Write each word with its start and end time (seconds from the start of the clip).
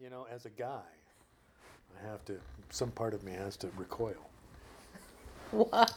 You 0.00 0.10
know, 0.10 0.26
as 0.32 0.44
a 0.44 0.50
guy, 0.50 0.82
I 1.98 2.06
have 2.06 2.24
to, 2.26 2.38
some 2.70 2.90
part 2.90 3.14
of 3.14 3.24
me 3.24 3.32
has 3.32 3.56
to 3.58 3.68
recoil. 3.76 4.30
Why? 5.50 5.86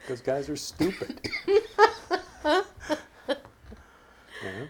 Because 0.00 0.20
guys 0.20 0.48
are 0.50 0.56
stupid. 0.56 1.18
Yeah. 4.44 4.66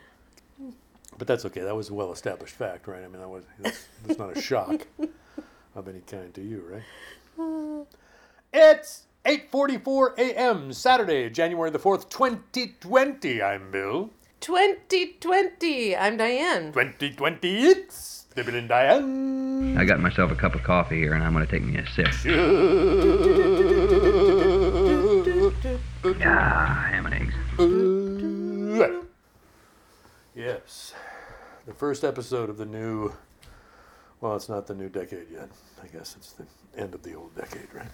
But 1.18 1.26
that's 1.26 1.44
okay. 1.46 1.62
That 1.62 1.74
was 1.74 1.88
a 1.88 1.94
well 1.94 2.12
established 2.12 2.54
fact, 2.54 2.86
right? 2.86 3.02
I 3.02 3.08
mean, 3.08 3.20
that 3.20 3.28
was, 3.28 3.44
that's, 3.58 3.88
that's 4.06 4.18
not 4.20 4.36
a 4.36 4.40
shock 4.40 4.86
of 5.74 5.88
any 5.88 6.00
kind 6.00 6.32
to 6.34 6.40
you, 6.42 6.64
right? 6.70 7.86
It's 8.52 9.06
8.44 9.24 10.18
a.m. 10.18 10.72
Saturday, 10.72 11.28
January 11.28 11.70
the 11.70 11.80
4th, 11.80 12.08
2020. 12.08 13.42
I'm 13.42 13.72
Bill. 13.72 14.10
2020. 14.44 15.96
I'm 15.96 16.18
Diane. 16.18 16.74
2020, 16.74 17.64
it's 17.64 18.26
Bill 18.34 18.54
and 18.54 18.68
Diane. 18.68 19.78
I 19.78 19.86
got 19.86 20.00
myself 20.00 20.30
a 20.32 20.34
cup 20.34 20.54
of 20.54 20.62
coffee 20.62 20.98
here, 20.98 21.14
and 21.14 21.24
I'm 21.24 21.32
going 21.32 21.46
to 21.46 21.50
take 21.50 21.62
me 21.62 21.78
a 21.78 21.86
sip. 21.86 22.08
Ah, 26.26 26.88
ham 26.90 27.06
and 27.06 27.14
eggs. 27.14 27.34
Yes. 30.34 30.92
The 31.64 31.72
first 31.72 32.04
episode 32.04 32.50
of 32.50 32.58
the 32.58 32.66
new, 32.66 33.14
well, 34.20 34.36
it's 34.36 34.50
not 34.50 34.66
the 34.66 34.74
new 34.74 34.90
decade 34.90 35.30
yet. 35.32 35.48
I 35.82 35.86
guess 35.86 36.16
it's 36.18 36.34
the 36.34 36.44
end 36.76 36.94
of 36.94 37.02
the 37.02 37.14
old 37.14 37.34
decade, 37.34 37.72
right? 37.72 37.88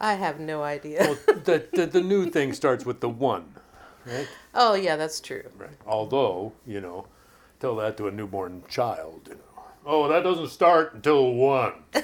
I 0.00 0.14
have 0.14 0.40
no 0.40 0.64
idea. 0.64 1.02
Well, 1.02 1.16
the, 1.26 1.68
the, 1.72 1.86
the 1.86 2.00
new 2.00 2.28
thing 2.30 2.52
starts 2.52 2.84
with 2.84 3.00
the 3.00 3.08
one, 3.08 3.54
right? 4.06 4.28
oh, 4.54 4.74
yeah, 4.74 4.96
that's 4.96 5.20
true. 5.20 5.44
Right. 5.56 5.70
Although, 5.86 6.52
you 6.66 6.80
know, 6.80 7.06
tell 7.60 7.76
that 7.76 7.96
to 7.98 8.08
a 8.08 8.10
newborn 8.10 8.62
child, 8.68 9.22
you 9.28 9.34
know. 9.34 9.40
Oh, 9.86 10.08
that 10.08 10.22
doesn't 10.22 10.48
start 10.48 10.94
until 10.94 11.32
one. 11.34 11.74
See 11.94 12.02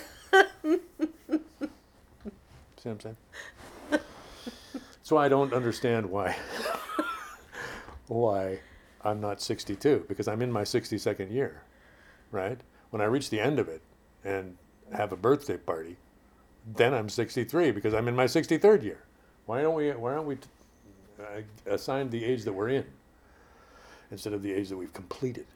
what 2.82 2.86
I'm 2.86 3.00
saying? 3.00 3.16
So 5.02 5.16
I 5.16 5.28
don't 5.28 5.52
understand 5.52 6.08
why 6.08 6.36
why 8.06 8.60
I'm 9.02 9.20
not 9.20 9.42
62 9.42 10.04
because 10.06 10.28
I'm 10.28 10.40
in 10.40 10.52
my 10.52 10.62
62nd 10.62 11.32
year, 11.32 11.64
right? 12.30 12.60
When 12.90 13.02
I 13.02 13.06
reach 13.06 13.28
the 13.28 13.40
end 13.40 13.58
of 13.58 13.68
it 13.68 13.82
and 14.24 14.56
have 14.92 15.10
a 15.10 15.16
birthday 15.16 15.56
party, 15.56 15.96
then 16.64 16.94
I'm 16.94 17.08
63 17.08 17.72
because 17.72 17.92
I'm 17.92 18.06
in 18.06 18.14
my 18.14 18.26
63rd 18.26 18.84
year. 18.84 19.02
Why 19.46 19.62
don't 19.62 19.74
we? 19.74 19.90
Why 19.90 20.12
aren't 20.12 20.26
we 20.26 20.38
assigned 21.66 22.10
the 22.10 22.24
age 22.24 22.44
that 22.44 22.52
we're 22.52 22.68
in 22.70 22.84
instead 24.10 24.32
of 24.32 24.42
the 24.42 24.52
age 24.52 24.68
that 24.68 24.76
we've 24.76 24.92
completed? 24.92 25.46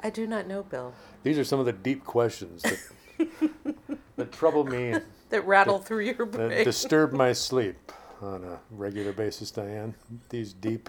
I 0.00 0.10
do 0.10 0.26
not 0.26 0.46
know, 0.46 0.62
Bill. 0.62 0.94
These 1.22 1.38
are 1.38 1.44
some 1.44 1.58
of 1.58 1.66
the 1.66 1.72
deep 1.72 2.04
questions 2.04 2.62
that 2.62 2.78
that 4.16 4.32
trouble 4.32 4.64
me 4.64 4.94
That 5.30 5.46
rattle 5.46 5.78
through 5.78 6.00
your 6.00 6.14
that 6.26 6.30
brain. 6.32 6.64
disturb 6.64 7.12
my 7.12 7.32
sleep 7.48 7.92
on 8.22 8.44
a 8.44 8.58
regular 8.70 9.12
basis, 9.12 9.50
Diane. 9.50 9.94
These 10.28 10.52
deep, 10.52 10.88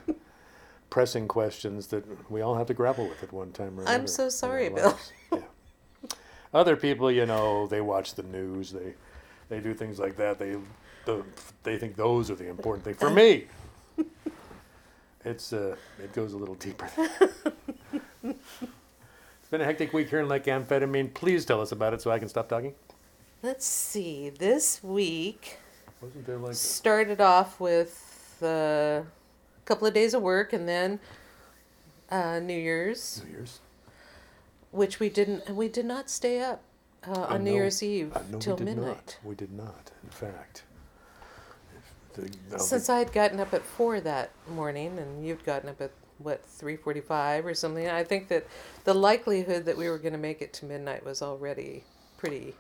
pressing 0.90 1.28
questions 1.28 1.88
that 1.88 2.04
we 2.32 2.42
all 2.42 2.56
have 2.56 2.68
to 2.68 2.74
grapple 2.74 3.08
with 3.08 3.22
at 3.24 3.32
one 3.32 3.52
time 3.52 3.80
or 3.80 3.82
another. 3.84 3.98
I'm 4.00 4.08
so 4.08 4.30
sorry, 4.30 4.70
Bill. 4.70 4.98
Yeah. 5.32 5.42
Other 6.52 6.76
people, 6.76 7.12
you 7.12 7.28
know, 7.28 7.68
they 7.68 7.82
watch 7.82 8.16
the 8.16 8.24
news. 8.24 8.72
They 8.72 8.96
they 9.50 9.60
do 9.60 9.74
things 9.76 10.00
like 10.00 10.16
that. 10.18 10.40
They 10.40 10.56
the, 11.06 11.24
they 11.64 11.78
think 11.78 11.96
those 11.96 12.32
are 12.32 12.36
the 12.36 12.48
important 12.48 12.84
thing. 12.86 12.96
For 12.96 13.10
me, 13.12 13.46
it's 15.30 15.54
uh, 15.54 15.76
it 16.04 16.14
goes 16.14 16.34
a 16.34 16.38
little 16.38 16.56
deeper. 16.56 16.90
it's 18.24 19.50
been 19.52 19.62
a 19.62 19.66
hectic 19.66 19.94
week 19.94 20.10
here 20.10 20.20
in 20.20 20.28
Lake 20.28 20.46
Amphetamine. 20.46 21.14
Please 21.14 21.46
tell 21.46 21.62
us 21.62 21.72
about 21.72 21.94
it 21.94 22.02
so 22.02 22.12
I 22.12 22.20
can 22.20 22.28
stop 22.28 22.50
talking. 22.50 22.74
Let's 23.42 23.66
see. 23.66 24.30
This 24.30 24.84
week 24.84 25.58
Wasn't 26.02 26.26
there 26.26 26.38
like 26.38 26.56
started 26.56 27.22
off 27.22 27.60
with 27.60 28.38
uh, 28.42 28.46
a 28.48 29.06
couple 29.66 29.88
of 29.88 29.94
days 29.94 30.14
of 30.14 30.22
work 30.22 30.52
and 30.52 30.68
then 30.68 31.00
uh, 32.10 32.40
New 32.40 32.58
Year's, 32.58 33.22
New 33.26 33.32
Year's? 33.32 33.60
which 34.72 35.00
we 35.00 35.10
didn't, 35.10 35.44
and 35.48 35.56
we 35.56 35.68
did 35.68 35.86
not 35.86 36.10
stay 36.10 36.42
up 36.42 36.62
uh, 37.08 37.22
on 37.22 37.44
New. 37.44 37.54
Year's 37.54 37.82
Eve 37.82 38.16
till 38.40 38.58
we 38.58 38.66
midnight. 38.66 38.88
not. 38.88 39.18
We 39.24 39.36
did 39.36 39.54
not. 39.54 39.92
In 40.04 40.10
fact, 40.10 40.64
If 42.24 42.32
the, 42.32 42.38
now 42.52 42.58
the- 42.58 42.64
Since 42.64 42.90
I 42.90 43.00
had 43.00 43.12
gotten 43.12 43.40
up 43.40 43.54
at 43.54 43.64
four 43.64 44.00
that 44.02 44.32
morning, 44.50 44.98
and 45.00 45.26
you'd 45.26 45.44
gotten 45.44 45.70
up 45.70 45.82
at 45.82 45.92
what 46.18 46.44
three 46.46 46.76
forty-five 46.76 47.46
or 47.46 47.54
something, 47.54 47.88
I 47.90 48.04
think 48.04 48.28
that 48.28 48.46
the 48.84 48.94
likelihood 48.94 49.66
that 49.66 49.78
we 49.78 49.90
were 49.90 49.98
going 49.98 50.14
to 50.14 50.20
make 50.20 50.42
it 50.42 50.54
to 50.54 50.66
midnight 50.66 51.06
was 51.06 51.22
already 51.22 51.84
pretty 52.18 52.56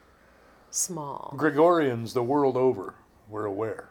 small. 0.72 1.34
Gregorians 1.38 2.14
the 2.14 2.24
world 2.24 2.56
over 2.56 2.94
were 3.30 3.46
aware. 3.46 3.90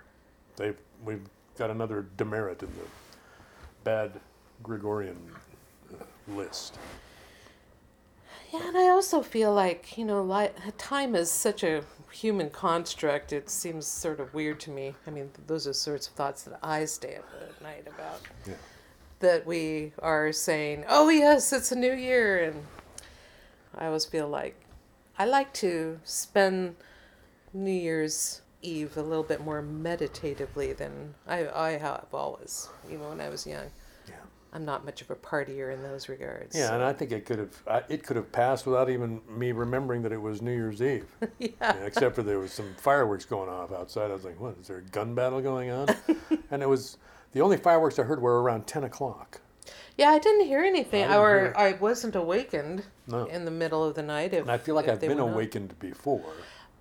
They 0.56 0.72
we've 1.04 1.28
got 1.58 1.70
another 1.70 2.06
demerit 2.16 2.62
in 2.62 2.68
the 2.68 2.88
bad 3.84 4.12
Gregorian 4.62 5.16
uh, 5.92 6.04
list. 6.34 6.78
Yeah, 8.53 8.66
and 8.66 8.78
I 8.78 8.88
also 8.88 9.22
feel 9.22 9.53
like 9.53 9.98
you 9.98 10.04
know, 10.04 10.22
li- 10.22 10.50
time 10.78 11.14
is 11.14 11.31
such 11.31 11.62
a 11.62 11.82
human 12.10 12.50
construct. 12.50 13.32
It 13.32 13.50
seems 13.50 13.86
sort 13.86 14.20
of 14.20 14.32
weird 14.32 14.60
to 14.60 14.70
me. 14.70 14.94
I 15.06 15.10
mean, 15.10 15.31
those 15.47 15.66
are 15.66 15.72
sorts 15.75 16.09
of 16.09 16.14
thoughts 16.14 16.42
that 16.44 16.58
I 16.62 16.87
stay 16.87 17.16
up 17.16 17.28
at 17.42 17.62
night 17.62 17.87
about. 17.87 18.22
Yeah. 18.47 18.54
That 19.20 19.47
we 19.47 19.92
are 19.98 20.32
saying, 20.32 20.84
"Oh 20.88 21.08
yes, 21.08 21.53
it's 21.53 21.72
a 21.72 21.76
new 21.76 21.92
year," 21.92 22.42
and 22.42 22.64
I 23.76 23.87
always 23.87 24.04
feel 24.06 24.28
like 24.28 24.54
I 25.19 25.25
like 25.26 25.53
to 25.54 26.00
spend 26.04 26.76
New 27.53 27.72
Year's 27.72 28.41
Eve 28.62 28.97
a 28.97 29.03
little 29.03 29.25
bit 29.25 29.41
more 29.41 29.60
meditatively 29.60 30.72
than 30.72 31.14
I 31.26 31.48
I 31.48 31.70
have 31.72 32.06
always, 32.14 32.69
even 32.87 33.08
when 33.08 33.20
I 33.20 33.28
was 33.28 33.47
young. 33.47 33.70
I'm 34.53 34.64
not 34.64 34.84
much 34.84 35.03
of 35.03 35.10
a 35.10 35.14
partier 35.14 35.72
in 35.72 35.82
those 35.82 36.09
regards. 36.09 36.56
Yeah, 36.56 36.75
and 36.75 36.82
I 36.82 36.92
think 36.92 37.12
it 37.12 37.26
could 37.26 37.38
have 37.38 37.62
uh, 37.66 37.81
it 37.88 38.03
could 38.03 38.16
have 38.16 38.32
passed 38.32 38.66
without 38.66 38.88
even 38.88 39.20
me 39.28 39.53
remembering 39.53 40.03
that 40.03 40.12
it 40.12 40.20
was 40.20 40.41
New 40.41 40.53
Year's 40.54 40.81
Eve. 40.81 41.06
yeah. 41.38 41.48
Yeah, 41.60 41.72
except 41.84 42.14
for 42.14 42.22
there 42.22 42.38
was 42.38 42.53
some 42.53 42.75
fireworks 42.78 43.25
going 43.25 43.50
off 43.50 43.72
outside. 43.72 44.10
I 44.10 44.14
was 44.14 44.25
like, 44.25 44.41
"What 44.41 44.56
is 44.60 44.69
there 44.69 44.78
a 44.78 44.82
gun 44.82 45.14
battle 45.14 45.41
going 45.41 45.70
on?" 45.70 45.88
and 46.50 46.62
it 46.62 46.69
was 46.69 46.97
the 47.32 47.41
only 47.42 47.58
fireworks 47.58 47.98
I 47.98 48.04
heard 48.04 48.22
were 48.22 48.42
around 48.42 48.66
ten 48.66 48.84
o'clock. 48.84 49.41
Yeah, 49.98 50.10
I 50.10 50.19
didn't 50.19 50.47
hear 50.47 50.60
anything, 50.60 51.04
I 51.04 51.08
didn't 51.08 51.20
or 51.20 51.41
hear. 51.41 51.54
I 51.56 51.72
wasn't 51.72 52.14
awakened 52.14 52.84
No. 53.08 53.25
in 53.26 53.44
the 53.44 53.50
middle 53.50 53.82
of 53.84 53.97
the 53.97 54.03
night. 54.03 54.32
If, 54.32 54.42
And 54.42 54.50
I 54.50 54.56
feel 54.56 54.76
like 54.76 54.88
I've 54.88 55.00
been 55.00 55.19
awakened 55.19 55.78
before. 55.81 56.32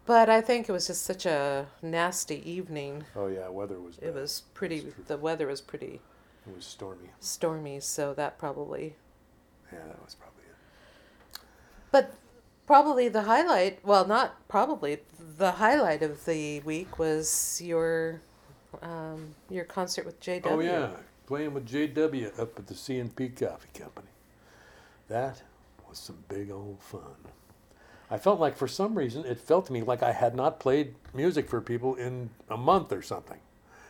But 0.05 0.29
I 0.29 0.39
think 0.39 0.69
it 0.69 0.71
was 0.71 0.87
just 0.87 1.01
such 1.03 1.25
a 1.25 1.65
nasty 1.81 2.49
evening. 2.49 3.03
Oh 3.15 3.27
yeah, 3.27 3.49
weather 3.49 3.79
was. 3.79 3.97
It 4.01 4.13
was 4.13 4.43
pretty. 4.53 4.93
The 5.07 5.17
weather 5.17 5.47
was 5.47 5.59
pretty 5.59 5.99
It 6.47 6.55
was 6.55 6.65
stormy. 6.65 7.09
stormy, 7.19 7.79
so 7.79 8.13
that 8.13 8.37
probably. 8.37 8.95
Yeah, 9.71 9.79
that 9.87 10.03
was 10.03 10.15
probably 10.15 10.43
it. 10.43 11.39
But 11.91 12.13
probably 12.65 13.09
the 13.09 13.23
highlight. 13.23 13.83
Well, 13.83 14.07
not 14.07 14.47
probably. 14.47 14.99
The 15.37 15.53
highlight 15.53 16.01
of 16.03 16.25
the 16.25 16.61
week 16.61 16.97
was 16.99 17.61
your, 17.63 18.21
um, 18.81 19.35
your 19.49 19.65
concert 19.65 20.05
with 20.05 20.19
JW. 20.21 20.41
Oh 20.45 20.59
yeah, 20.59 20.89
playing 21.25 21.53
with 21.53 21.67
JW 21.67 22.39
up 22.39 22.57
at 22.57 22.67
the 22.67 22.75
C 22.75 22.99
and 22.99 23.13
P 23.15 23.29
Coffee 23.29 23.77
Company. 23.77 24.07
That 25.09 25.41
was 25.87 25.97
some 25.97 26.23
big 26.29 26.51
old 26.51 26.81
fun. 26.81 27.15
I 28.09 28.17
felt 28.17 28.39
like 28.39 28.55
for 28.55 28.67
some 28.67 28.97
reason 28.97 29.25
it 29.25 29.39
felt 29.39 29.67
to 29.67 29.73
me 29.73 29.81
like 29.81 30.01
I 30.01 30.13
had 30.13 30.33
not 30.35 30.59
played 30.59 30.95
music 31.13 31.49
for 31.49 31.59
people 31.59 31.95
in 31.95 32.29
a 32.49 32.57
month 32.57 32.93
or 32.93 33.01
something. 33.01 33.39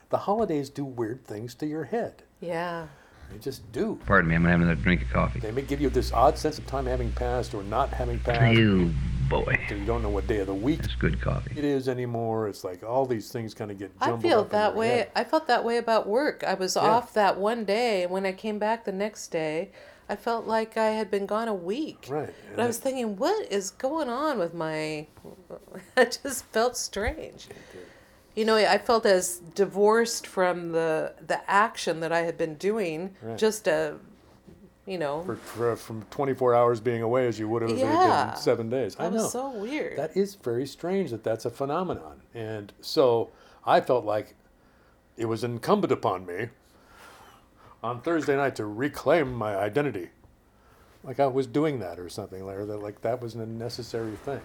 The 0.10 0.20
holidays 0.20 0.70
do 0.70 0.86
weird 0.86 1.26
things 1.26 1.54
to 1.56 1.68
your 1.68 1.86
head. 1.86 2.24
Yeah. 2.40 2.88
They 3.32 3.38
just 3.40 3.70
do. 3.74 4.00
Pardon 4.06 4.30
me, 4.30 4.36
I'm 4.36 4.44
going 4.44 4.54
to 4.54 4.60
have 4.60 4.62
another 4.70 4.82
drink 4.82 5.02
of 5.02 5.10
coffee. 5.10 5.40
They 5.40 5.52
may 5.52 5.62
give 5.64 5.82
you 5.82 5.90
this 5.90 6.14
odd 6.14 6.38
sense 6.38 6.58
of 6.58 6.66
time 6.66 6.86
having 6.86 7.12
passed 7.12 7.54
or 7.54 7.62
not 7.64 7.90
having 7.90 8.20
passed. 8.20 8.58
You 8.58 8.92
boy. 9.30 9.60
You 9.70 9.84
don't 9.86 10.02
know 10.02 10.10
what 10.10 10.28
day 10.28 10.38
of 10.40 10.48
the 10.48 10.54
week 10.54 10.82
That's 10.82 10.96
good 10.96 11.20
coffee. 11.20 11.52
it 11.58 11.66
is 11.66 11.90
anymore. 11.90 12.48
It's 12.48 12.64
like 12.64 12.84
all 12.84 13.06
these 13.06 13.30
things 13.30 13.54
kind 13.54 13.70
of 13.70 13.78
get 13.78 13.92
I 14.00 14.06
jumbled 14.06 14.22
feel 14.24 14.40
up 14.40 14.46
in 14.46 14.52
that 14.54 14.70
your 14.72 14.78
way. 14.80 14.88
head. 14.88 15.12
I 15.18 15.26
felt 15.26 15.48
that 15.48 15.66
way 15.66 15.76
about 15.78 16.08
work. 16.08 16.44
I 16.46 16.54
was 16.54 16.78
Yeah. 16.78 16.84
off 16.84 17.12
that 17.16 17.38
one 17.38 17.66
day, 17.66 18.04
and 18.04 18.12
when 18.12 18.26
I 18.26 18.32
came 18.32 18.60
back 18.60 18.86
the 18.86 18.94
next 18.94 19.28
day, 19.28 19.72
I 20.08 20.16
felt 20.16 20.48
like 20.48 20.78
I 20.78 20.92
had 20.92 21.12
been 21.12 21.26
gone 21.26 21.50
a 21.50 21.54
week. 21.54 22.06
Right. 22.08 22.34
But 22.56 22.64
I 22.64 22.68
was 22.68 22.78
thinking, 22.78 23.18
what 23.18 23.52
is 23.52 23.72
going 23.72 24.08
on 24.08 24.40
with 24.40 24.54
my? 24.54 25.08
I 25.98 26.06
just 26.06 26.46
felt 26.46 26.78
strange. 26.78 27.48
You 28.38 28.46
know, 28.46 28.56
I 28.56 28.78
felt 28.78 29.06
as 29.08 29.40
divorced 29.56 30.28
from 30.28 30.72
the 30.72 31.14
the 31.26 31.40
action 31.50 32.00
that 32.02 32.12
I 32.12 32.20
had 32.22 32.38
been 32.38 32.54
doing. 32.56 33.16
Right. 33.22 33.36
Just 33.38 33.68
a, 33.68 33.96
you 34.86 35.00
know, 35.00 35.24
for, 35.24 35.36
for, 35.38 35.76
from 35.76 36.04
24 36.12 36.54
hours 36.54 36.80
being 36.80 37.02
away 37.02 37.28
as 37.28 37.40
you 37.40 37.50
would 37.50 37.64
have 37.64 37.72
Yeah. 37.78 38.26
been 38.32 38.36
seven 38.40 38.70
days. 38.70 38.96
I 39.00 39.06
that 39.06 39.16
know. 39.16 39.24
was 39.24 39.32
so 39.32 39.50
weird. 39.50 39.98
That 39.98 40.16
is 40.16 40.36
very 40.36 40.68
strange 40.68 41.10
that 41.10 41.24
that's 41.24 41.46
a 41.46 41.50
phenomenon. 41.50 42.22
And 42.36 42.72
so 42.80 43.32
I 43.66 43.82
felt 43.82 44.06
like 44.06 44.36
it 45.18 45.26
was 45.26 45.44
incumbent 45.44 45.92
upon 45.92 46.28
me 46.28 46.50
on 47.84 48.02
Thursday 48.02 48.36
night 48.36 48.56
to 48.58 48.66
reclaim 48.66 49.34
my 49.34 49.56
identity. 49.58 50.10
like 51.04 51.20
I 51.20 51.26
was 51.26 51.48
doing 51.48 51.80
that 51.80 51.98
or 52.00 52.08
something, 52.10 52.44
or 52.44 52.66
that 52.68 52.78
like 52.84 53.02
that 53.02 53.20
was 53.20 53.34
a 53.34 53.46
necessary 53.48 54.16
thing. 54.16 54.42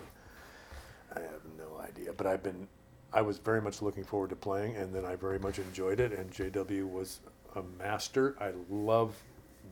I 1.14 1.20
have 1.20 1.42
no 1.58 1.78
idea, 1.78 2.12
but 2.14 2.26
I've 2.26 2.42
been, 2.42 2.68
I 3.12 3.22
was 3.22 3.38
very 3.38 3.60
much 3.60 3.82
looking 3.82 4.04
forward 4.04 4.30
to 4.30 4.36
playing, 4.36 4.76
and 4.76 4.94
then 4.94 5.04
I 5.04 5.16
very 5.16 5.38
much 5.38 5.58
enjoyed 5.58 6.00
it. 6.00 6.12
And 6.12 6.30
JW 6.30 6.90
was 6.90 7.20
a 7.54 7.62
master. 7.78 8.36
I 8.40 8.52
love 8.70 9.14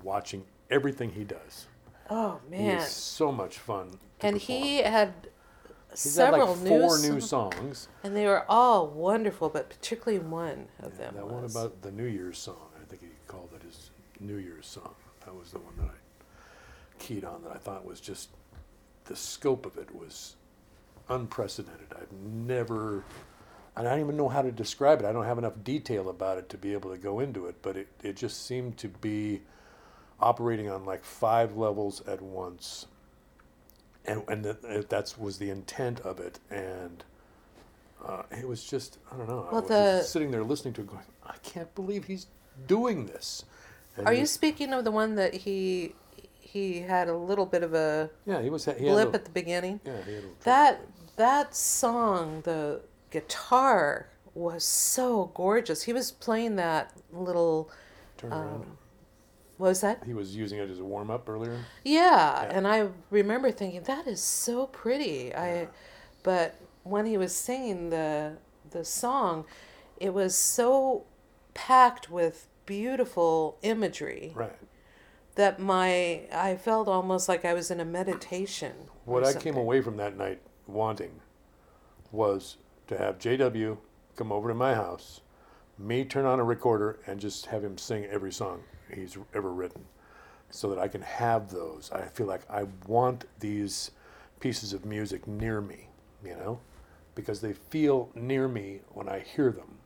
watching 0.02 0.44
everything 0.70 1.10
he 1.10 1.25
does. 1.25 1.66
Oh 2.10 2.40
He 2.50 2.56
man! 2.56 2.78
is 2.78 2.88
so 2.88 3.32
much 3.32 3.58
fun. 3.58 3.98
And 4.20 4.34
perform. 4.37 4.62
he 4.62 4.78
had 4.78 5.14
He's 5.90 6.00
several 6.00 6.54
like 6.54 6.66
four 6.69 6.98
new, 6.98 7.14
new 7.14 7.20
songs, 7.20 7.88
and 8.04 8.14
they 8.16 8.26
were 8.26 8.44
all 8.48 8.87
wonderful, 8.88 9.48
but 9.48 9.69
particularly 9.70 10.19
one 10.25 10.69
of 10.81 10.98
them 10.98 11.14
That 11.16 11.26
one 11.26 11.44
about 11.44 11.82
the 11.82 11.90
New 11.90 12.04
Year's 12.04 12.38
song, 12.38 12.69
I 12.81 12.84
think 12.88 13.02
he 13.02 13.08
called 13.26 13.50
it 13.56 13.62
his 13.62 13.90
New 14.20 14.36
Year's 14.36 14.66
song. 14.66 14.94
That 15.25 15.34
was 15.34 15.50
the 15.50 15.58
one 15.58 15.75
that 15.78 15.86
I 15.86 15.98
keyed 16.98 17.25
on 17.25 17.43
that 17.44 17.52
I 17.52 17.58
thought 17.58 17.84
was 17.84 18.00
just 18.00 18.28
the 19.06 19.16
scope 19.16 19.66
of 19.66 19.76
it 19.78 19.93
was 19.94 20.36
unprecedented. 21.08 21.88
I've 21.96 22.12
never, 22.12 23.04
I 23.87 23.91
don't 23.93 24.00
even 24.00 24.17
know 24.17 24.29
how 24.29 24.43
to 24.43 24.53
describe 24.53 25.00
it. 25.00 25.06
I 25.06 25.12
don't 25.12 25.25
have 25.25 25.38
enough 25.38 25.55
detail 25.65 26.09
about 26.09 26.38
it 26.38 26.49
to 26.50 26.59
be 26.59 26.73
able 26.73 26.91
to 26.91 26.99
go 26.99 27.21
into 27.21 27.47
it, 27.47 27.56
but 27.62 27.77
it, 27.77 27.88
it 28.03 28.17
just 28.17 28.47
seemed 28.47 28.77
to 28.79 28.88
be 28.88 29.43
operating 30.21 30.69
on 30.71 30.85
like 30.85 31.05
five 31.05 31.56
levels 31.56 32.03
at 32.06 32.21
once. 32.21 32.87
And, 34.05 34.23
and 34.29 34.44
that, 34.44 34.88
that 34.91 35.15
was 35.19 35.38
the 35.38 35.50
intent 35.50 36.00
of 36.00 36.19
it. 36.21 36.38
And 36.50 37.05
uh, 38.05 38.23
it 38.31 38.47
was 38.49 38.65
just, 38.65 38.99
I 39.12 39.17
don't 39.17 39.29
know. 39.29 39.47
I 39.49 39.53
Well, 39.53 39.61
was 39.62 39.69
the- 39.69 39.99
just 40.00 40.12
sitting 40.12 40.31
there 40.31 40.43
listening 40.44 40.75
to 40.75 40.81
it 40.82 40.87
going, 40.87 41.03
I 41.27 41.37
can't 41.43 41.75
believe 41.75 42.05
he's 42.05 42.27
doing 42.67 43.06
this. 43.06 43.44
And 43.97 44.06
Are 44.06 44.15
you 44.15 44.27
speaking 44.27 44.73
of 44.73 44.85
the 44.85 44.91
one 44.91 45.17
that 45.17 45.35
he 45.35 45.94
he 46.41 46.81
had 46.81 47.09
a 47.09 47.17
little 47.17 47.47
bit 47.47 47.62
of 47.62 47.75
a 47.75 48.11
Yeah, 48.27 48.41
he 48.43 48.50
was. 48.50 48.65
He 48.65 48.71
had 48.73 48.79
blip 48.81 49.12
a- 49.12 49.17
at 49.17 49.25
the 49.25 49.31
beginning? 49.31 49.81
yeah, 49.85 50.03
he 50.05 50.15
had 50.15 50.25
a- 50.25 50.44
That 50.44 50.81
that 51.17 51.55
song, 51.55 52.41
the 52.43 52.81
guitar 53.10 54.08
was 54.34 54.64
so 54.64 55.30
gorgeous. 55.34 55.82
He 55.84 55.92
was 55.92 56.10
playing 56.12 56.56
that 56.56 56.92
little. 57.12 57.70
turn 58.16 58.32
around. 58.32 58.54
Um, 58.62 58.78
what 59.58 59.68
was 59.68 59.80
that? 59.82 60.02
He 60.06 60.14
was 60.14 60.34
using 60.34 60.58
it 60.58 60.70
as 60.70 60.78
a 60.78 60.84
warm 60.84 61.10
up 61.10 61.28
earlier. 61.28 61.58
Yeah, 61.84 62.48
and 62.50 62.66
I 62.66 62.88
remember 63.10 63.50
thinking 63.52 63.82
that 63.82 64.06
is 64.06 64.22
so 64.22 64.66
pretty. 64.66 65.34
I, 65.34 65.68
but 66.22 66.54
when 66.82 67.04
he 67.04 67.18
was 67.18 67.34
singing 67.34 67.90
the 67.90 68.36
the 68.70 68.84
song, 68.84 69.44
it 69.98 70.14
was 70.14 70.34
so 70.34 71.04
packed 71.52 72.08
with 72.10 72.46
beautiful 72.64 73.58
imagery 73.62 74.32
Right. 74.34 74.56
that 75.34 75.58
my 75.58 76.22
I 76.32 76.56
felt 76.56 76.88
almost 76.88 77.28
like 77.28 77.44
I 77.44 77.52
was 77.52 77.70
in 77.70 77.80
a 77.80 77.84
meditation. 77.84 78.72
What 79.04 79.24
I 79.26 79.34
came 79.34 79.56
away 79.56 79.82
from 79.82 79.96
that 79.98 80.16
night 80.16 80.40
wanting 80.66 81.20
was 82.12 82.56
to 82.90 82.98
have 82.98 83.19
JW 83.19 83.78
come 84.16 84.32
over 84.32 84.48
to 84.48 84.54
my 84.54 84.75
house, 84.75 85.20
me 85.78 86.04
turn 86.04 86.25
on 86.25 86.40
a 86.40 86.44
recorder, 86.44 86.98
and 87.06 87.20
just 87.20 87.46
have 87.46 87.62
him 87.62 87.78
sing 87.78 88.04
every 88.06 88.32
song 88.32 88.64
he's 88.92 89.16
ever 89.32 89.52
written 89.52 89.84
so 90.50 90.69
that 90.69 90.81
I 90.81 90.88
can 90.88 91.02
have 91.02 91.52
those. 91.52 91.88
I 91.92 92.02
feel 92.08 92.26
like 92.26 92.40
I 92.50 92.66
want 92.88 93.26
these 93.38 93.92
pieces 94.40 94.72
of 94.72 94.84
music 94.84 95.28
near 95.28 95.60
me, 95.60 95.87
you 96.25 96.34
know, 96.34 96.58
because 97.14 97.40
they 97.40 97.52
feel 97.52 98.10
near 98.16 98.48
me 98.48 98.81
when 98.88 99.08
I 99.08 99.20
hear 99.20 99.52
them. 99.52 99.78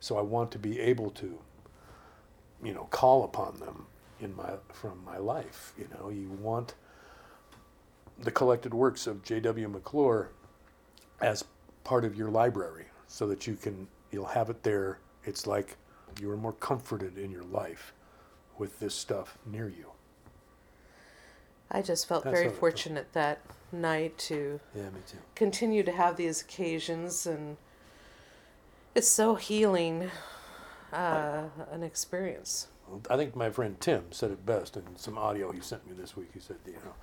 So 0.00 0.16
I 0.16 0.22
want 0.22 0.50
to 0.52 0.58
be 0.58 0.80
able 0.80 1.10
to, 1.10 1.38
you 2.62 2.72
know, 2.72 2.84
call 2.84 3.24
upon 3.24 3.60
them 3.60 3.84
in 4.18 4.34
my 4.34 4.52
from 4.72 5.04
my 5.04 5.18
life. 5.18 5.74
You 5.76 5.88
know, 5.92 6.08
you 6.08 6.30
want 6.40 6.72
the 8.18 8.30
collected 8.30 8.72
works 8.72 9.06
of 9.06 9.22
J.W. 9.22 9.68
McClure 9.68 10.30
as 11.20 11.44
part 11.84 12.04
of 12.04 12.16
your 12.16 12.30
library 12.30 12.86
so 13.06 13.26
that 13.28 13.46
you 13.46 13.54
can 13.54 13.86
you'll 14.10 14.24
have 14.26 14.50
it 14.50 14.62
there. 14.62 14.98
It's 15.24 15.46
like 15.46 15.76
you 16.20 16.30
are 16.30 16.36
more 16.36 16.52
comforted 16.52 17.18
in 17.18 17.30
your 17.30 17.44
life 17.44 17.92
with 18.58 18.78
this 18.80 18.94
stuff 18.94 19.38
near 19.46 19.68
you. 19.68 19.90
I 21.70 21.82
just 21.82 22.06
felt 22.06 22.24
That's 22.24 22.38
very 22.38 22.50
fortunate 22.50 23.12
that 23.14 23.40
night 23.72 24.16
to 24.18 24.60
Yeah, 24.74 24.90
me 24.90 25.00
too. 25.06 25.18
continue 25.34 25.82
to 25.82 25.92
have 25.92 26.16
these 26.16 26.40
occasions 26.40 27.26
and 27.26 27.56
it's 28.94 29.08
so 29.08 29.34
healing 29.34 30.10
uh, 30.92 31.44
an 31.72 31.82
experience. 31.82 32.68
I 33.10 33.16
think 33.16 33.34
my 33.34 33.50
friend 33.50 33.80
Tim 33.80 34.04
said 34.12 34.30
it 34.30 34.46
best 34.46 34.76
in 34.76 34.84
some 34.96 35.18
audio 35.18 35.50
he 35.50 35.60
sent 35.60 35.86
me 35.88 35.94
this 35.96 36.16
week. 36.16 36.30
He 36.32 36.38
said, 36.38 36.56
you 36.66 36.74
know, 36.74 36.94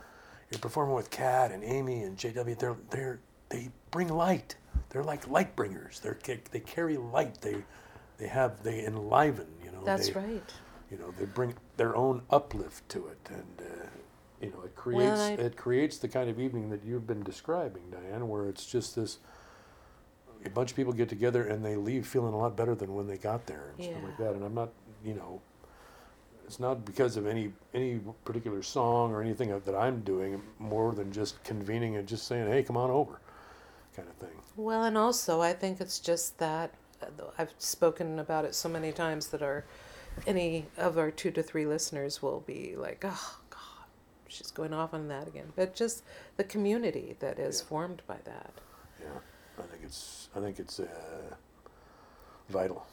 you're 0.50 0.60
performing 0.60 0.96
with 0.96 1.10
Kat 1.10 1.52
and 1.52 1.64
Amy 1.64 2.04
and 2.04 2.18
JW. 2.18 2.58
They're 2.58 2.78
they're 2.92 3.20
they 3.50 3.70
bring 3.90 4.08
light. 4.08 4.56
They're 4.92 5.04
like 5.04 5.28
light 5.28 5.56
bringers. 5.56 6.00
They're 6.00 6.18
they 6.52 6.60
carry 6.60 6.98
light. 6.98 7.42
They 7.42 7.64
they 8.18 8.28
have 8.28 8.62
they 8.62 8.86
enliven. 8.86 9.48
You 9.64 9.72
know. 9.72 9.84
That's 9.84 10.10
they, 10.10 10.14
right. 10.14 10.54
You 10.92 10.98
know, 10.98 11.14
they 11.18 11.26
bring 11.26 11.56
their 11.78 11.96
own 11.96 12.22
uplift 12.30 12.88
to 12.90 13.08
it, 13.08 13.30
and 13.30 13.62
uh, 13.62 13.86
you 14.42 14.52
know, 14.52 14.62
it 14.66 14.76
creates 14.76 15.20
I- 15.22 15.32
it 15.34 15.56
creates 15.56 15.98
the 15.98 16.10
kind 16.10 16.30
of 16.30 16.40
evening 16.40 16.70
that 16.70 16.84
you've 16.84 17.08
been 17.08 17.24
describing, 17.24 17.84
Diane, 17.90 18.28
where 18.28 18.48
it's 18.48 18.66
just 18.66 18.96
this. 18.96 19.20
A 20.44 20.50
bunch 20.50 20.72
of 20.72 20.76
people 20.76 20.92
get 20.92 21.08
together 21.08 21.44
and 21.44 21.64
they 21.64 21.76
leave 21.76 22.08
feeling 22.08 22.34
a 22.34 22.38
lot 22.38 22.58
better 22.58 22.74
than 22.74 22.96
when 22.96 23.06
they 23.06 23.18
got 23.18 23.46
there 23.46 23.74
and 23.76 23.84
stuff 23.84 24.04
like 24.04 24.18
that. 24.18 24.34
And 24.34 24.44
I'm 24.44 24.56
not, 24.56 24.70
you 25.06 25.14
know, 25.14 25.40
it's 26.48 26.60
not 26.60 26.84
because 26.84 27.16
of 27.16 27.28
any 27.28 27.54
any 27.76 28.00
particular 28.26 28.64
song 28.64 29.12
or 29.12 29.22
anything 29.22 29.50
that 29.58 29.76
I'm 29.76 30.02
doing, 30.02 30.42
more 30.58 30.94
than 30.94 31.12
just 31.12 31.42
convening 31.44 31.96
and 31.96 32.08
just 32.08 32.28
saying, 32.28 32.48
"Hey, 32.48 32.64
come 32.64 32.76
on 32.76 32.90
over," 32.90 33.22
kind 33.96 34.08
of 34.08 34.16
thing. 34.16 34.38
Well, 34.56 34.84
and 34.84 34.98
also 34.98 35.42
I 35.42 35.54
think 35.54 35.82
it's 35.82 36.00
just 36.00 36.38
that 36.40 36.74
uh, 37.02 37.08
I've 37.38 37.54
spoken 37.58 38.20
about 38.20 38.46
it 38.46 38.56
so 38.56 38.70
many 38.70 38.92
times 38.92 39.28
that 39.28 39.42
our 39.42 39.64
any 40.28 40.66
of 40.78 40.98
our 40.98 41.10
two 41.12 41.32
to 41.32 41.42
three 41.44 41.66
listeners 41.66 42.22
will 42.22 42.42
be 42.42 42.76
like, 42.76 43.04
"Oh 43.08 43.38
God, 43.50 43.86
she's 44.28 44.52
going 44.52 44.74
off 44.74 44.94
on 44.94 45.08
that 45.08 45.28
again." 45.28 45.54
But 45.56 45.76
just 45.76 46.04
the 46.38 46.44
community 46.44 47.16
that 47.20 47.40
is 47.40 47.62
Yeah. 47.62 47.68
formed 47.68 48.02
by 48.08 48.18
that. 48.26 48.52
Yeah, 49.02 49.08
I 49.58 49.62
think 49.64 49.84
it's 49.84 50.30
I 50.36 50.40
think 50.40 50.60
it's 50.60 50.80
uh, 50.80 51.36
vital, 52.50 52.86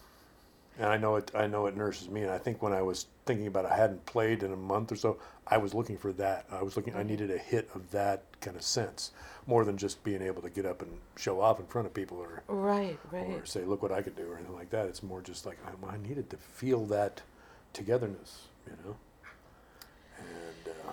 and 0.79 0.87
I 0.87 0.97
know 0.97 1.17
it 1.17 1.31
I 1.35 1.47
know 1.47 1.67
it 1.67 1.77
nurses 1.77 2.09
me. 2.09 2.23
And 2.23 2.31
I 2.31 2.39
think 2.39 2.63
when 2.63 2.73
I 2.73 2.83
was 2.83 3.07
thinking 3.27 3.47
about 3.47 3.65
it, 3.67 3.73
I 3.73 3.77
hadn't 3.77 4.05
played 4.07 4.43
in 4.43 4.53
a 4.53 4.57
month 4.57 4.93
or 4.93 4.97
so, 4.97 5.19
I 5.47 5.59
was 5.59 5.75
looking 5.75 5.99
for 5.99 6.13
that. 6.15 6.47
I 6.51 6.63
was 6.63 6.77
looking. 6.77 6.95
I 6.95 7.03
needed 7.03 7.31
a 7.31 7.39
hit 7.39 7.69
of 7.75 7.91
that 7.91 8.23
kind 8.41 8.57
of 8.57 8.63
sense, 8.63 9.13
more 9.47 9.65
than 9.65 9.77
just 9.77 10.03
being 10.05 10.23
able 10.23 10.43
to 10.43 10.51
get 10.51 10.67
up 10.67 10.83
and 10.83 10.91
show 11.17 11.41
off 11.41 11.59
in 11.61 11.67
front 11.67 11.87
of 11.87 11.95
people 11.95 12.19
or 12.19 12.43
Right, 12.49 12.99
right, 13.11 13.29
or 13.31 13.47
say, 13.47 13.65
"Look 13.65 13.83
what 13.83 13.93
I 13.93 14.03
could 14.03 14.17
do" 14.17 14.31
or 14.31 14.37
anything 14.37 14.55
like 14.55 14.71
that. 14.71 14.87
It's 14.87 15.03
more 15.03 15.21
just 15.21 15.47
like 15.47 15.59
I, 15.67 15.95
I 15.95 15.97
needed 15.99 16.31
to 16.31 16.37
feel 16.37 16.85
that 16.87 17.23
togetherness, 17.73 18.47
you 18.67 18.77
know. 18.85 18.97
And 20.19 20.75
uh, 20.87 20.93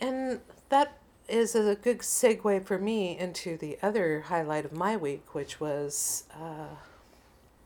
And 0.00 0.40
that 0.70 0.98
is 1.28 1.54
a 1.54 1.76
good 1.76 2.00
segue 2.00 2.64
for 2.64 2.78
me 2.78 3.18
into 3.18 3.56
the 3.56 3.78
other 3.82 4.22
highlight 4.22 4.64
of 4.64 4.72
my 4.72 4.96
week, 4.96 5.34
which 5.34 5.60
was 5.60 6.24
uh, 6.34 6.74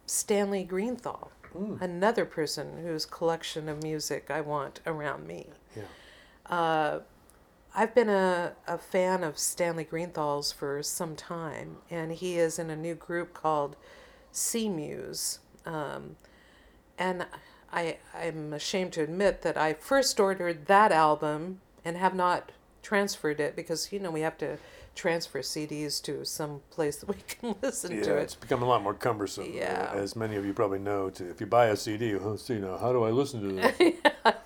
Stanley 0.07 0.65
Greenthal, 0.65 1.29
Mm. 1.55 1.81
another 1.81 2.25
person 2.27 2.83
whose 2.83 3.07
collection 3.07 3.69
of 3.69 3.83
music 3.83 4.31
I 4.31 4.41
want 4.43 4.81
around 4.87 5.27
me. 5.27 5.47
yeah, 5.75 5.85
Uh, 6.55 7.01
I've 7.75 7.95
been 7.95 8.09
a, 8.11 8.53
a 8.67 8.79
fan 8.79 9.23
of 9.25 9.39
Stanley 9.39 9.85
Greenthal's 9.85 10.53
for 10.53 10.83
some 10.83 11.15
time, 11.17 11.79
and 11.91 12.13
he 12.13 12.39
is 12.39 12.59
in 12.59 12.69
a 12.71 12.77
new 12.77 12.95
group 12.95 13.33
called 13.35 13.77
Sea 14.33 14.69
Muse. 14.69 15.39
Um, 15.65 16.17
and 16.99 17.27
I, 17.73 17.99
I'm 18.15 18.53
ashamed 18.53 18.93
to 18.95 19.03
admit 19.03 19.43
that 19.43 19.57
I 19.57 19.75
first 19.75 20.19
ordered 20.21 20.67
that 20.67 20.93
album 20.93 21.61
and 21.85 21.97
have 21.97 22.15
not 22.15 22.53
transferred 22.83 23.41
it 23.41 23.55
because, 23.57 23.93
you 23.93 23.99
know, 23.99 24.11
we 24.11 24.21
have 24.23 24.39
to 24.39 24.59
transfer 24.97 25.41
CDs 25.41 26.03
to 26.03 26.25
some 26.25 26.61
place 26.71 26.97
that 27.01 27.09
we 27.09 27.15
can 27.29 27.55
listen 27.63 27.97
yeah, 27.99 28.03
to 28.03 28.17
it. 28.17 28.23
it's 28.23 28.35
it. 28.35 28.41
become 28.41 28.63
a 28.63 28.67
lot 28.67 28.83
more 28.83 28.95
cumbersome. 28.95 29.45
uh, 29.45 29.49
Yeah. 29.49 29.93
as 29.95 30.17
many 30.17 30.35
of 30.35 30.45
you 30.45 30.53
probably 30.53 30.81
know, 30.81 31.11
to 31.11 31.29
if 31.31 31.41
you 31.41 31.47
buy 31.47 31.67
a 31.67 31.77
CD, 31.77 32.15
oh, 32.17 32.35
see 32.37 32.59
now, 32.59 32.77
how 32.79 32.93
do 32.93 33.05
I 33.05 33.11
listen 33.11 33.41
to 33.43 33.55
this? 33.79 33.95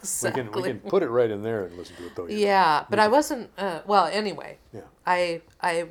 exactly. 0.03 0.43
We 0.43 0.51
can 0.51 0.63
we 0.63 0.69
can 0.69 0.81
put 0.91 1.03
it 1.03 1.09
right 1.09 1.31
in 1.31 1.43
there 1.43 1.65
and 1.65 1.77
listen 1.79 1.97
to 1.97 2.07
it 2.07 2.15
though. 2.17 2.27
you 2.27 2.37
know. 2.37 2.43
Yeah, 2.43 2.85
but 2.91 2.99
I 2.99 3.09
wasn't. 3.09 3.51
Uh, 3.57 3.81
well, 3.87 4.07
anyway, 4.07 4.59
Yeah. 4.75 4.83
I 5.07 5.41
I 5.63 5.87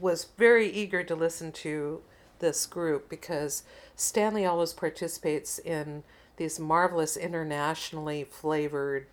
was 0.00 0.26
very 0.36 0.68
eager 0.68 1.04
to 1.04 1.14
listen 1.14 1.52
to 1.52 2.02
this 2.40 2.66
group 2.66 3.08
because 3.08 3.62
Stanley 3.94 4.44
always 4.44 4.72
participates 4.72 5.58
in 5.60 6.02
these 6.36 6.58
marvelous 6.58 7.16
internationally 7.16 8.24
flavored 8.24 9.06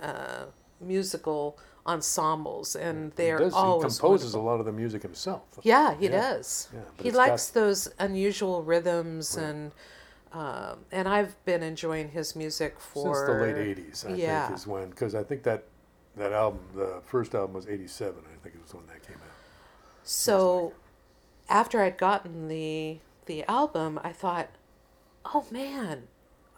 uh, 0.00 0.46
musical 0.80 1.56
ensembles, 1.86 2.74
and 2.76 3.12
they 3.12 3.30
He 3.30 3.36
does. 3.38 3.54
He 3.54 3.60
composes 3.60 4.02
wonderful. 4.02 4.40
a 4.40 4.44
lot 4.44 4.60
of 4.60 4.66
the 4.66 4.72
music 4.72 5.02
himself. 5.02 5.42
Yeah, 5.62 5.94
he 5.94 6.06
Yeah. 6.06 6.10
does. 6.32 6.68
Yeah, 6.72 6.80
he 7.02 7.10
likes 7.10 7.50
got- 7.50 7.54
those 7.60 7.88
unusual 7.98 8.62
rhythms 8.62 9.36
and 9.36 9.72
Um, 10.32 10.84
and 10.90 11.06
I've 11.08 11.36
been 11.44 11.62
enjoying 11.62 12.08
his 12.08 12.34
music 12.34 12.80
for 12.80 13.14
Since 13.14 13.26
the 13.28 13.34
late 13.44 13.56
'80s, 13.56 14.04
I 14.04 14.14
yeah. 14.14 14.46
think 14.48 14.58
is 14.58 14.66
when 14.66 14.90
because 14.90 15.14
I 15.14 15.22
think 15.22 15.44
that 15.44 15.62
that 16.16 16.32
album, 16.32 16.58
the 16.74 17.00
first 17.04 17.36
album 17.36 17.54
was 17.54 17.68
'87. 17.68 18.24
I 18.26 18.42
think 18.42 18.56
it 18.56 18.60
was 18.60 18.74
when 18.74 18.84
that 18.88 19.00
came 19.06 19.14
out. 19.14 19.30
So 20.02 20.72
after 21.48 21.80
I'd 21.82 21.98
gotten 21.98 22.48
the 22.48 22.98
the 23.26 23.44
album, 23.44 24.00
I 24.02 24.12
thought, 24.12 24.48
"Oh 25.26 25.46
man, 25.52 26.08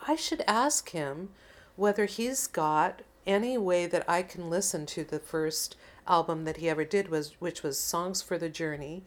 I 0.09 0.17
should 0.17 0.43
ask 0.47 0.89
him 0.91 1.35
whether 1.77 2.07
he's 2.07 2.47
got 2.47 3.03
any 3.27 3.59
way 3.59 3.87
that 3.87 4.09
I 4.09 4.23
can 4.23 4.49
listen 4.51 4.87
to 4.87 5.05
the 5.05 5.19
first 5.19 5.77
album 6.07 6.45
that 6.45 6.59
he 6.59 6.69
ever 6.69 6.85
did 6.85 7.09
was 7.09 7.35
which 7.41 7.63
was 7.63 7.79
Songs 7.79 8.23
for 8.23 8.39
the 8.39 8.49
Journey." 8.49 9.05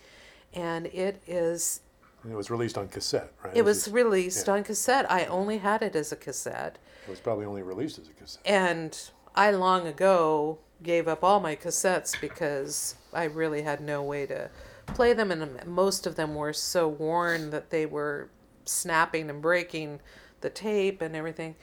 And 0.53 0.87
it 0.87 1.21
is 1.27 1.81
And 2.23 2.31
it 2.31 2.35
was 2.35 2.49
released 2.49 2.77
on 2.77 2.87
cassette, 2.87 3.31
right? 3.43 3.55
it 3.55 3.63
This 3.63 3.85
was 3.85 3.93
released 3.93 4.47
yeah. 4.47 4.53
on 4.53 4.63
cassette. 4.63 5.09
I 5.09 5.25
only 5.25 5.59
had 5.59 5.81
it 5.81 5.95
as 5.95 6.11
a 6.11 6.15
cassette. 6.15 6.77
It 7.07 7.09
was 7.09 7.19
probably 7.19 7.45
only 7.45 7.61
released 7.61 7.97
as 7.99 8.07
a 8.09 8.13
cassette. 8.13 8.41
And 8.45 8.99
I 9.35 9.51
long 9.51 9.87
ago 9.87 10.59
gave 10.83 11.07
up 11.07 11.23
all 11.23 11.39
my 11.39 11.55
cassettes 11.55 12.19
because 12.19 12.95
I 13.13 13.25
really 13.25 13.61
had 13.61 13.81
no 13.81 14.01
way 14.01 14.25
to 14.25 14.49
play 14.87 15.13
them, 15.13 15.31
and 15.31 15.65
most 15.65 16.07
of 16.07 16.15
them 16.15 16.35
were 16.35 16.53
so 16.53 16.87
worn 16.87 17.51
that 17.51 17.69
they 17.69 17.85
were 17.85 18.29
snapping 18.65 19.29
and 19.29 19.41
breaking 19.41 19.99
the 20.41 20.49
tape 20.49 21.01
and 21.01 21.15
everything. 21.15 21.55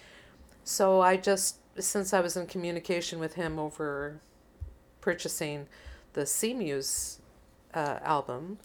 So 0.65 1.01
I 1.01 1.17
just, 1.17 1.57
since 1.79 2.13
I 2.13 2.21
was 2.21 2.37
in 2.37 2.47
communication 2.47 3.19
with 3.19 3.35
him 3.35 3.59
over 3.59 4.21
purchasing 5.01 5.67
the 6.15 6.27
C 6.27 6.55
Muse 6.55 7.21
uh, 7.75 7.99
album, 8.03 8.59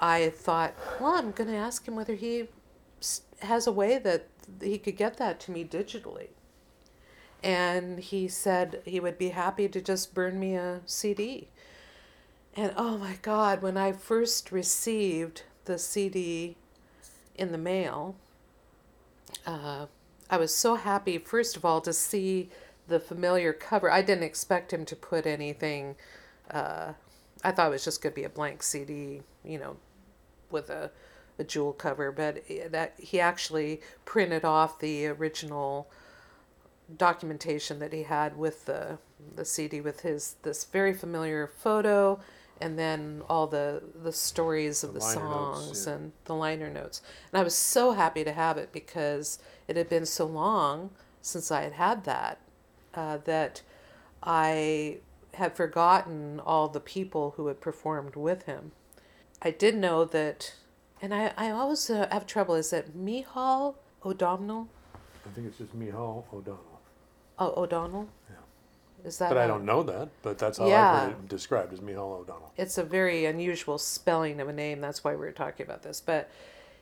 I 0.00 0.30
thought, 0.30 0.74
well, 1.00 1.14
I'm 1.14 1.30
going 1.30 1.50
to 1.50 1.56
ask 1.56 1.86
him 1.86 1.96
whether 1.96 2.14
he 2.14 2.48
has 3.40 3.66
a 3.66 3.72
way 3.72 3.98
that 3.98 4.28
he 4.60 4.78
could 4.78 4.96
get 4.96 5.16
that 5.18 5.40
to 5.40 5.50
me 5.50 5.64
digitally 5.64 6.28
and 7.44 7.98
he 7.98 8.26
said 8.26 8.80
he 8.86 8.98
would 8.98 9.18
be 9.18 9.28
happy 9.28 9.68
to 9.68 9.80
just 9.80 10.14
burn 10.14 10.40
me 10.40 10.54
a 10.54 10.80
CD. 10.86 11.48
And 12.56 12.72
oh 12.74 12.96
my 12.96 13.18
God, 13.20 13.60
when 13.60 13.76
I 13.76 13.92
first 13.92 14.50
received 14.50 15.42
the 15.66 15.78
CD 15.78 16.56
in 17.34 17.52
the 17.52 17.58
mail, 17.58 18.16
uh, 19.46 19.86
I 20.34 20.36
was 20.36 20.52
so 20.52 20.74
happy, 20.74 21.18
first 21.18 21.56
of 21.56 21.64
all, 21.64 21.80
to 21.82 21.92
see 21.92 22.48
the 22.88 22.98
familiar 22.98 23.52
cover. 23.52 23.88
I 23.88 24.02
didn't 24.02 24.24
expect 24.24 24.72
him 24.72 24.84
to 24.86 24.96
put 24.96 25.26
anything, 25.26 25.94
uh, 26.50 26.94
I 27.44 27.52
thought 27.52 27.68
it 27.68 27.70
was 27.70 27.84
just 27.84 28.02
going 28.02 28.14
to 28.14 28.20
be 28.20 28.24
a 28.24 28.28
blank 28.28 28.64
CD, 28.64 29.22
you 29.44 29.58
know, 29.60 29.76
with 30.50 30.70
a, 30.70 30.90
a 31.38 31.44
jewel 31.44 31.72
cover, 31.72 32.10
but 32.10 32.42
that 32.68 32.94
he 32.98 33.20
actually 33.20 33.80
printed 34.06 34.44
off 34.44 34.80
the 34.80 35.06
original 35.06 35.88
documentation 36.96 37.78
that 37.78 37.92
he 37.92 38.02
had 38.02 38.36
with 38.36 38.66
the 38.66 38.98
the 39.36 39.44
CD 39.44 39.80
with 39.80 40.00
his 40.00 40.34
this 40.42 40.64
very 40.64 40.92
familiar 40.92 41.46
photo 41.46 42.18
and 42.64 42.78
then 42.78 43.20
all 43.28 43.46
the 43.46 43.82
the 44.02 44.10
stories 44.12 44.82
of 44.82 44.94
The 44.94 45.00
the, 45.00 45.04
liner 45.04 45.28
notes, 45.28 45.60
songs 45.60 45.86
yeah. 45.86 45.92
and 45.92 46.12
the 46.24 46.34
liner 46.34 46.70
notes. 46.70 47.02
And 47.30 47.38
I 47.38 47.44
was 47.44 47.54
so 47.54 47.92
happy 47.92 48.24
to 48.24 48.32
have 48.32 48.56
it 48.56 48.72
because 48.72 49.38
it 49.68 49.76
had 49.76 49.90
been 49.90 50.06
so 50.06 50.24
long 50.24 50.90
since 51.20 51.50
I 51.50 51.62
had 51.62 51.74
had 51.74 52.04
that 52.04 52.38
uh, 52.94 53.18
that 53.24 53.60
I 54.22 54.98
had 55.34 55.54
forgotten 55.54 56.40
all 56.40 56.68
the 56.68 56.80
people 56.80 57.34
who 57.36 57.48
had 57.48 57.60
performed 57.60 58.16
with 58.16 58.44
him. 58.44 58.72
I 59.42 59.50
did 59.50 59.76
know 59.76 60.06
that, 60.06 60.54
and 61.02 61.12
I, 61.12 61.32
I 61.36 61.50
always 61.50 61.90
uh, 61.90 62.08
have 62.10 62.26
trouble. 62.26 62.54
Is 62.54 62.72
it 62.72 62.96
Mihal 62.96 63.74
O'Donnell? 64.06 64.68
I 65.26 65.28
think 65.34 65.48
it's 65.48 65.58
just 65.58 65.78
Mícheál 65.78 66.24
Ó 66.32 66.42
Domhnaill. 66.42 66.80
Oh, 67.38 67.62
O'Donnell. 67.62 68.08
Yeah. 68.30 68.33
Is 69.04 69.18
that? 69.18 69.28
But 69.28 69.38
I 69.38 69.46
don't 69.46 69.64
know 69.64 69.82
that. 69.82 70.08
But 70.22 70.38
that's 70.38 70.58
how 70.58 70.64
I've 70.64 71.02
heard 71.02 71.10
it 71.10 71.28
described 71.28 71.72
as 71.72 71.80
Mícheál 71.80 72.24
Ó 72.24 72.24
Domhnaill. 72.24 72.50
It's 72.56 72.78
a 72.78 72.84
very 72.84 73.26
unusual 73.26 73.78
spelling 73.78 74.40
of 74.40 74.48
a 74.48 74.52
name. 74.52 74.80
That's 74.80 75.04
why 75.04 75.12
we 75.12 75.18
were 75.18 75.32
talking 75.32 75.66
about 75.66 75.82
this. 75.82 76.00
But 76.00 76.30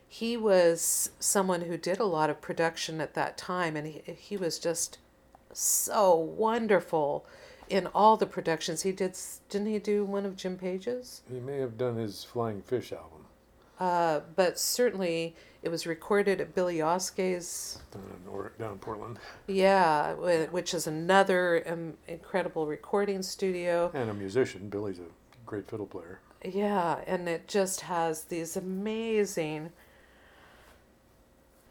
he 0.08 0.36
was 0.36 1.10
someone 1.18 1.62
who 1.62 1.76
did 1.76 1.98
a 1.98 2.04
lot 2.04 2.30
of 2.30 2.40
production 2.40 3.00
at 3.00 3.14
that 3.14 3.36
time, 3.36 3.76
and 3.76 3.86
he 3.86 4.02
he 4.12 4.36
was 4.36 4.58
just 4.58 4.98
so 5.52 6.14
wonderful 6.14 7.26
in 7.68 7.86
all 7.88 8.16
the 8.16 8.26
productions 8.26 8.82
he 8.82 8.92
did. 8.92 9.16
Didn't 9.48 9.68
he 9.68 9.78
do 9.78 10.04
one 10.04 10.24
of 10.24 10.36
Jim 10.36 10.56
Page's? 10.56 11.22
He 11.30 11.40
may 11.40 11.58
have 11.58 11.76
done 11.76 11.96
his 11.96 12.24
Flying 12.24 12.62
Fish 12.62 12.92
album 12.92 13.21
Uh, 13.82 14.20
but 14.36 14.60
certainly 14.60 15.34
it 15.60 15.68
was 15.68 15.88
recorded 15.88 16.40
at 16.40 16.54
Billy 16.54 16.80
Oskay's 16.80 17.80
down 17.90 18.50
down 18.56 18.72
in 18.74 18.78
Portland, 18.78 19.18
Yeah, 19.48 20.12
which 20.12 20.72
is 20.72 20.86
another 20.86 21.64
um, 21.66 21.94
incredible 22.06 22.68
recording 22.68 23.22
studio. 23.22 23.90
and 23.92 24.08
a 24.08 24.14
musician. 24.14 24.68
Billy's 24.68 25.00
a 25.00 25.10
great 25.44 25.68
fiddle 25.68 25.86
player. 25.86 26.20
Yeah, 26.44 27.00
and 27.08 27.28
it 27.28 27.48
just 27.48 27.80
has 27.80 28.22
these 28.22 28.56
amazing. 28.56 29.70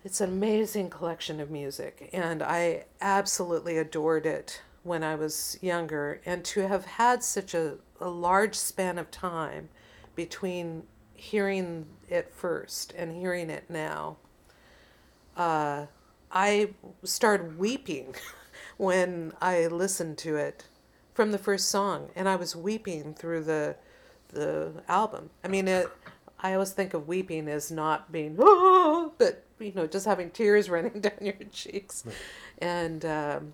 It's 0.04 0.20
an 0.20 0.32
amazing 0.32 0.90
collection 0.90 1.40
of 1.40 1.50
music, 1.50 2.10
and 2.12 2.44
I 2.44 2.88
absolutely 3.00 3.78
adored 3.78 4.26
it 4.26 4.62
when 4.84 5.02
I 5.02 5.16
was 5.16 5.58
younger. 5.62 6.20
And 6.26 6.44
to 6.44 6.68
have 6.68 6.84
had 6.86 7.24
such 7.24 7.54
a, 7.54 7.78
a 8.02 8.10
large 8.10 8.56
span 8.56 8.98
of 9.00 9.12
time 9.12 9.70
between 10.14 10.84
hearing 11.22 11.86
it 12.10 12.34
first 12.34 12.94
and 12.98 13.16
hearing 13.16 13.52
it 13.52 13.70
now, 13.70 14.18
uh, 15.38 15.86
I 16.32 16.70
started 17.04 17.60
weeping 17.60 18.16
when 18.78 19.32
I 19.40 19.68
listened 19.68 20.18
to 20.20 20.36
it 20.36 20.66
from 21.14 21.32
the 21.32 21.38
first 21.38 21.70
song, 21.70 22.10
and 22.16 22.28
I 22.28 22.36
was 22.36 22.56
weeping 22.56 23.14
through 23.14 23.44
the 23.44 23.76
the 24.30 24.72
album. 24.88 25.30
I 25.44 25.48
mean, 25.48 25.68
it. 25.68 25.90
I 26.40 26.54
always 26.54 26.72
think 26.72 26.96
of 26.96 27.08
weeping 27.08 27.48
as 27.48 27.70
not 27.70 28.12
being, 28.12 28.36
oh, 28.40 29.14
but 29.20 29.44
you 29.60 29.74
know, 29.76 29.86
just 29.86 30.08
having 30.08 30.32
tears 30.32 30.70
running 30.76 31.02
down 31.02 31.20
your 31.22 31.36
cheeks, 31.52 32.04
and 32.58 33.06
um, 33.06 33.54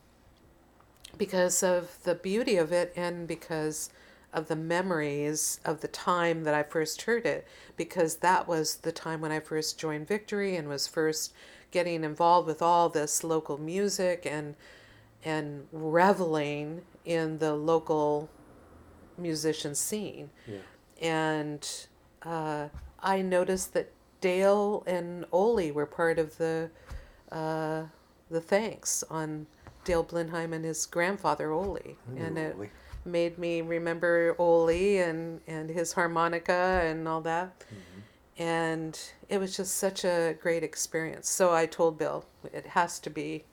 because 1.17 1.63
of 1.63 2.01
the 2.03 2.15
beauty 2.15 2.55
of 2.55 2.71
it, 2.71 2.93
and 2.95 3.27
because 3.27 3.89
of 4.33 4.47
the 4.47 4.55
memories 4.55 5.59
of 5.65 5.81
the 5.81 5.87
time 5.87 6.43
that 6.43 6.53
I 6.53 6.63
first 6.63 7.03
heard 7.03 7.25
it, 7.25 7.47
because 7.75 8.17
that 8.17 8.47
was 8.47 8.77
the 8.77 8.91
time 8.91 9.21
when 9.21 9.31
I 9.31 9.39
first 9.39 9.79
joined 9.79 10.07
Victory 10.07 10.55
and 10.55 10.67
was 10.67 10.87
first 10.87 11.33
getting 11.71 12.03
involved 12.03 12.47
with 12.47 12.61
all 12.61 12.89
this 12.89 13.23
local 13.23 13.57
music 13.57 14.25
and 14.25 14.55
and 15.25 15.67
reveling 15.71 16.81
in 17.03 17.39
the 17.39 17.53
local 17.53 18.29
musician 19.17 19.73
scene 19.75 20.29
Yeah. 20.45 20.59
and 21.01 21.87
uh, 22.21 22.67
I 22.99 23.21
noticed 23.21 23.73
that 23.73 23.91
Dale 24.21 24.83
and 24.85 25.25
Ole 25.31 25.71
were 25.71 25.85
part 25.85 26.19
of 26.19 26.37
the 26.37 26.69
uh, 27.31 27.83
the 28.29 28.41
thanks 28.41 29.03
on 29.09 29.47
Dale 29.83 30.03
Blinheim 30.03 30.53
and 30.53 30.63
his 30.65 30.85
grandfather 30.85 31.51
Ole, 31.51 31.79
and 32.17 32.37
it. 32.37 32.55
Made 33.07 33.37
me 33.37 33.61
remember 33.61 34.35
Ole 34.37 34.99
and 34.99 35.41
and 35.47 35.69
his 35.69 35.93
harmonica 35.93 36.81
and 36.83 37.07
all 37.07 37.21
that, 37.21 37.59
mm-hmm. 37.61 38.43
and 38.43 38.99
it 39.29 39.39
was 39.39 39.55
just 39.55 39.75
such 39.77 40.03
a 40.03 40.35
great 40.41 40.63
experience. 40.63 41.29
So 41.29 41.53
I 41.53 41.65
told 41.65 41.97
Bill 41.97 42.25
it 42.53 42.67
has 42.67 42.99
to 42.99 43.09
be 43.09 43.45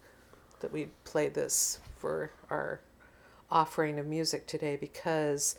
that 0.60 0.72
we 0.72 0.88
play 1.04 1.28
this 1.28 1.78
for 1.98 2.30
our 2.50 2.80
offering 3.50 3.98
of 3.98 4.06
music 4.06 4.46
today 4.46 4.76
because 4.76 5.56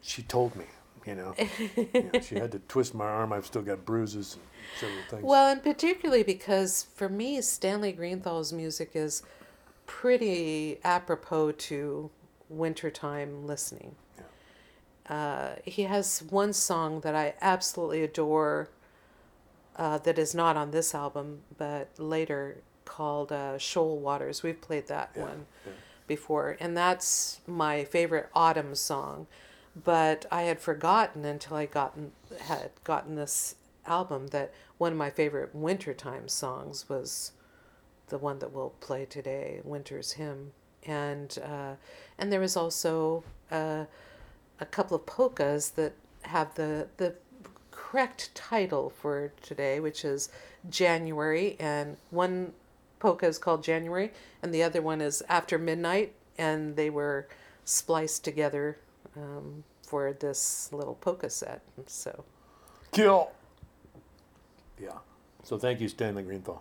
She 0.00 0.22
told 0.22 0.54
me, 0.56 0.64
you 1.04 1.14
know. 1.14 1.34
You 1.76 2.10
know, 2.12 2.20
she 2.20 2.36
had 2.36 2.52
to 2.52 2.58
twist 2.60 2.94
my 2.94 3.04
arm. 3.06 3.32
I've 3.32 3.46
still 3.46 3.62
got 3.62 3.84
bruises 3.84 4.34
and 4.36 4.42
several 4.80 5.02
things. 5.10 5.22
Well, 5.24 5.48
and 5.50 5.62
particularly 5.62 6.22
because 6.22 6.82
for 6.82 7.08
me, 7.08 7.40
Stanley 7.40 7.92
Greenthal's 7.92 8.52
music 8.52 8.90
is 8.94 9.22
pretty 9.86 10.78
apropos 10.84 11.52
to 11.52 12.10
wintertime 12.48 13.46
listening. 13.46 13.96
Uh, 15.08 15.50
he 15.64 15.82
has 15.84 16.24
one 16.30 16.52
song 16.52 17.00
that 17.00 17.14
I 17.14 17.34
absolutely 17.40 18.02
adore 18.02 18.68
uh, 19.76 19.98
that 19.98 20.18
is 20.18 20.34
not 20.34 20.56
on 20.56 20.70
this 20.72 20.94
album, 20.94 21.42
but 21.56 21.88
later 21.98 22.58
called 22.84 23.30
uh, 23.30 23.56
Shoal 23.58 23.98
Waters. 23.98 24.42
We've 24.42 24.60
played 24.60 24.88
that 24.88 25.10
Yeah, 25.14 25.22
one 25.22 25.46
yeah. 25.64 25.72
before, 26.08 26.56
and 26.58 26.76
that's 26.76 27.40
my 27.46 27.84
favorite 27.84 28.28
autumn 28.34 28.74
song. 28.74 29.26
But 29.84 30.24
I 30.32 30.42
had 30.42 30.58
forgotten 30.60 31.24
until 31.24 31.56
I 31.56 31.66
gotten 31.66 32.12
had 32.40 32.70
gotten 32.82 33.14
this 33.14 33.56
album 33.86 34.28
that 34.28 34.52
one 34.78 34.92
of 34.92 34.98
my 34.98 35.10
favorite 35.10 35.54
wintertime 35.54 36.28
songs 36.28 36.88
was 36.88 37.32
the 38.08 38.18
one 38.18 38.38
that 38.38 38.52
we'll 38.52 38.70
play 38.80 39.04
today, 39.04 39.60
"Winter's 39.62 40.12
Hymn," 40.12 40.52
and 40.84 41.38
uh, 41.44 41.74
and 42.18 42.32
there 42.32 42.40
was 42.40 42.56
also 42.56 43.24
uh, 43.50 43.84
a 44.60 44.66
couple 44.66 44.96
of 44.96 45.06
polkas 45.06 45.70
that 45.70 45.92
have 46.22 46.54
the 46.54 46.88
the 46.96 47.14
correct 47.70 48.34
title 48.34 48.90
for 48.90 49.32
today, 49.42 49.80
which 49.80 50.04
is 50.04 50.28
January, 50.68 51.56
and 51.60 51.96
one 52.10 52.52
polka 52.98 53.26
is 53.26 53.38
called 53.38 53.62
January, 53.62 54.12
and 54.42 54.52
the 54.52 54.62
other 54.62 54.82
one 54.82 55.00
is 55.00 55.22
After 55.28 55.58
Midnight, 55.58 56.12
and 56.38 56.76
they 56.76 56.90
were 56.90 57.28
spliced 57.64 58.24
together 58.24 58.78
um, 59.16 59.64
for 59.82 60.12
this 60.12 60.70
little 60.72 60.94
polka 60.94 61.30
set. 61.30 61.62
So, 61.86 62.24
Kill. 62.92 63.30
Yeah. 64.80 64.98
So 65.42 65.58
thank 65.58 65.80
you, 65.80 65.88
Stanley 65.88 66.24
Greenthal, 66.24 66.60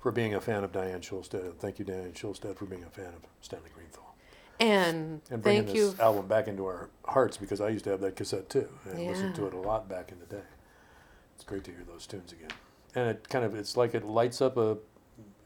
for 0.00 0.12
being 0.12 0.34
a 0.34 0.40
fan 0.40 0.64
of 0.64 0.72
Diane 0.72 1.00
Schulstead. 1.00 1.56
Thank 1.58 1.78
you, 1.78 1.84
Diane 1.84 2.12
Schulstead, 2.12 2.56
for 2.56 2.66
being 2.66 2.84
a 2.84 2.90
fan 2.90 3.06
of 3.08 3.26
Stanley 3.40 3.70
Greenthal. 3.70 4.09
And, 4.60 5.20
And 5.30 5.42
bringing 5.42 5.64
thank 5.64 5.66
this 5.66 5.94
you. 5.98 6.02
album 6.02 6.26
back 6.26 6.48
into 6.48 6.66
our 6.66 6.90
hearts 7.06 7.36
because 7.36 7.60
I 7.60 7.68
used 7.70 7.84
to 7.84 7.90
have 7.90 8.00
that 8.00 8.16
cassette 8.16 8.48
too 8.50 8.68
and 8.90 9.06
listened 9.06 9.34
to 9.36 9.46
it 9.46 9.54
a 9.54 9.58
lot 9.58 9.88
back 9.88 10.12
in 10.12 10.18
the 10.18 10.26
day. 10.26 10.42
It's 11.34 11.44
great 11.44 11.64
to 11.64 11.70
hear 11.70 11.84
those 11.86 12.06
tunes 12.06 12.32
again. 12.32 12.50
And 12.94 13.08
it 13.08 13.28
kind 13.28 13.44
of, 13.44 13.54
it's 13.54 13.76
like 13.76 13.94
it 13.94 14.04
lights 14.04 14.40
up 14.40 14.56
a 14.56 14.76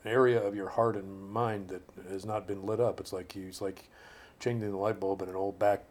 area 0.04 0.42
of 0.42 0.54
your 0.54 0.68
heart 0.68 0.96
and 0.96 1.30
mind 1.30 1.68
that 1.68 1.82
has 2.10 2.26
not 2.26 2.46
been 2.46 2.66
lit 2.66 2.80
up. 2.80 3.00
It's 3.00 3.12
like 3.12 3.34
you, 3.36 3.46
it's 3.46 3.60
like 3.60 3.88
changing 4.40 4.70
the 4.70 4.76
light 4.76 5.00
bulb 5.00 5.22
in 5.22 5.28
an 5.28 5.36
old 5.36 5.58
back 5.58 5.84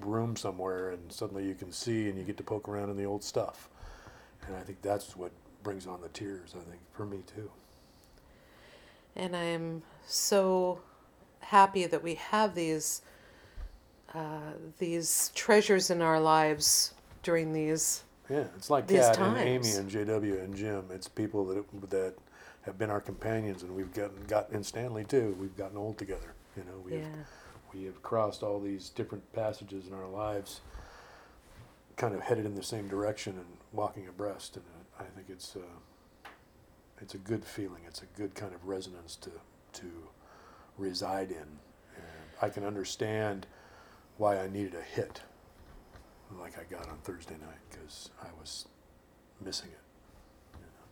room 0.00 0.36
somewhere 0.36 0.90
and 0.90 1.12
suddenly 1.12 1.46
you 1.46 1.54
can 1.54 1.72
see 1.72 2.08
and 2.08 2.16
you 2.16 2.24
get 2.24 2.36
to 2.36 2.44
poke 2.44 2.68
around 2.68 2.90
in 2.90 2.96
the 2.96 3.04
old 3.04 3.24
stuff. 3.24 3.68
And 4.46 4.56
I 4.56 4.60
think 4.60 4.80
that's 4.82 5.16
what 5.16 5.32
brings 5.62 5.86
on 5.86 6.00
the 6.00 6.08
tears, 6.08 6.54
I 6.54 6.60
think, 6.70 6.80
for 6.92 7.04
me 7.04 7.18
too. 7.34 7.50
And 9.16 9.36
I'm 9.36 9.82
so 10.06 10.80
happy 11.50 11.84
that 11.86 12.02
we 12.02 12.14
have 12.14 12.54
these 12.54 13.02
uh, 14.14 14.52
these 14.78 15.30
treasures 15.34 15.90
in 15.90 16.00
our 16.00 16.20
lives 16.20 16.94
during 17.22 17.52
these. 17.52 18.04
Yeah, 18.28 18.44
it's 18.56 18.70
like 18.70 18.86
Kat 18.88 19.18
and 19.18 19.36
Amy 19.36 19.72
and 19.72 19.90
JW 19.90 20.44
and 20.44 20.54
Jim. 20.56 20.84
It's 20.90 21.08
people 21.08 21.44
that 21.46 21.90
that 21.90 22.14
have 22.62 22.78
been 22.78 22.90
our 22.90 23.00
companions, 23.00 23.62
and 23.62 23.74
we've 23.74 23.92
gotten 23.92 24.24
got 24.28 24.50
and 24.50 24.64
Stanley 24.64 25.04
too. 25.04 25.36
We've 25.40 25.56
gotten 25.56 25.76
old 25.76 25.98
together. 25.98 26.34
You 26.56 26.64
know, 26.64 26.78
we 26.84 26.92
Yeah. 26.92 27.02
have 27.02 27.26
we 27.74 27.84
have 27.84 28.02
crossed 28.02 28.42
all 28.42 28.60
these 28.60 28.88
different 28.90 29.32
passages 29.32 29.86
in 29.86 29.94
our 29.94 30.08
lives, 30.08 30.60
kind 31.96 32.14
of 32.14 32.20
headed 32.20 32.46
in 32.46 32.54
the 32.54 32.62
same 32.62 32.88
direction 32.88 33.36
and 33.36 33.46
walking 33.72 34.06
abreast. 34.08 34.56
And 34.56 34.64
I 34.98 35.04
think 35.04 35.28
it's 35.28 35.56
uh, 35.56 36.30
it's 37.00 37.14
a 37.14 37.18
good 37.18 37.44
feeling. 37.44 37.82
It's 37.86 38.02
a 38.02 38.06
good 38.16 38.34
kind 38.36 38.54
of 38.54 38.64
resonance 38.66 39.16
to 39.16 39.30
to 39.80 39.86
reside 40.78 41.30
in. 41.30 41.36
And 41.36 42.04
I 42.42 42.48
can 42.48 42.64
understand 42.64 43.46
why 44.18 44.38
I 44.38 44.48
needed 44.48 44.74
a 44.74 44.82
hit 44.82 45.22
like 46.38 46.58
I 46.58 46.64
got 46.64 46.88
on 46.88 46.98
Thursday 47.02 47.34
night 47.34 47.58
because 47.70 48.10
I 48.22 48.26
was 48.38 48.66
missing 49.44 49.68
it. 49.68 49.78
you 50.54 50.66
know. 50.66 50.86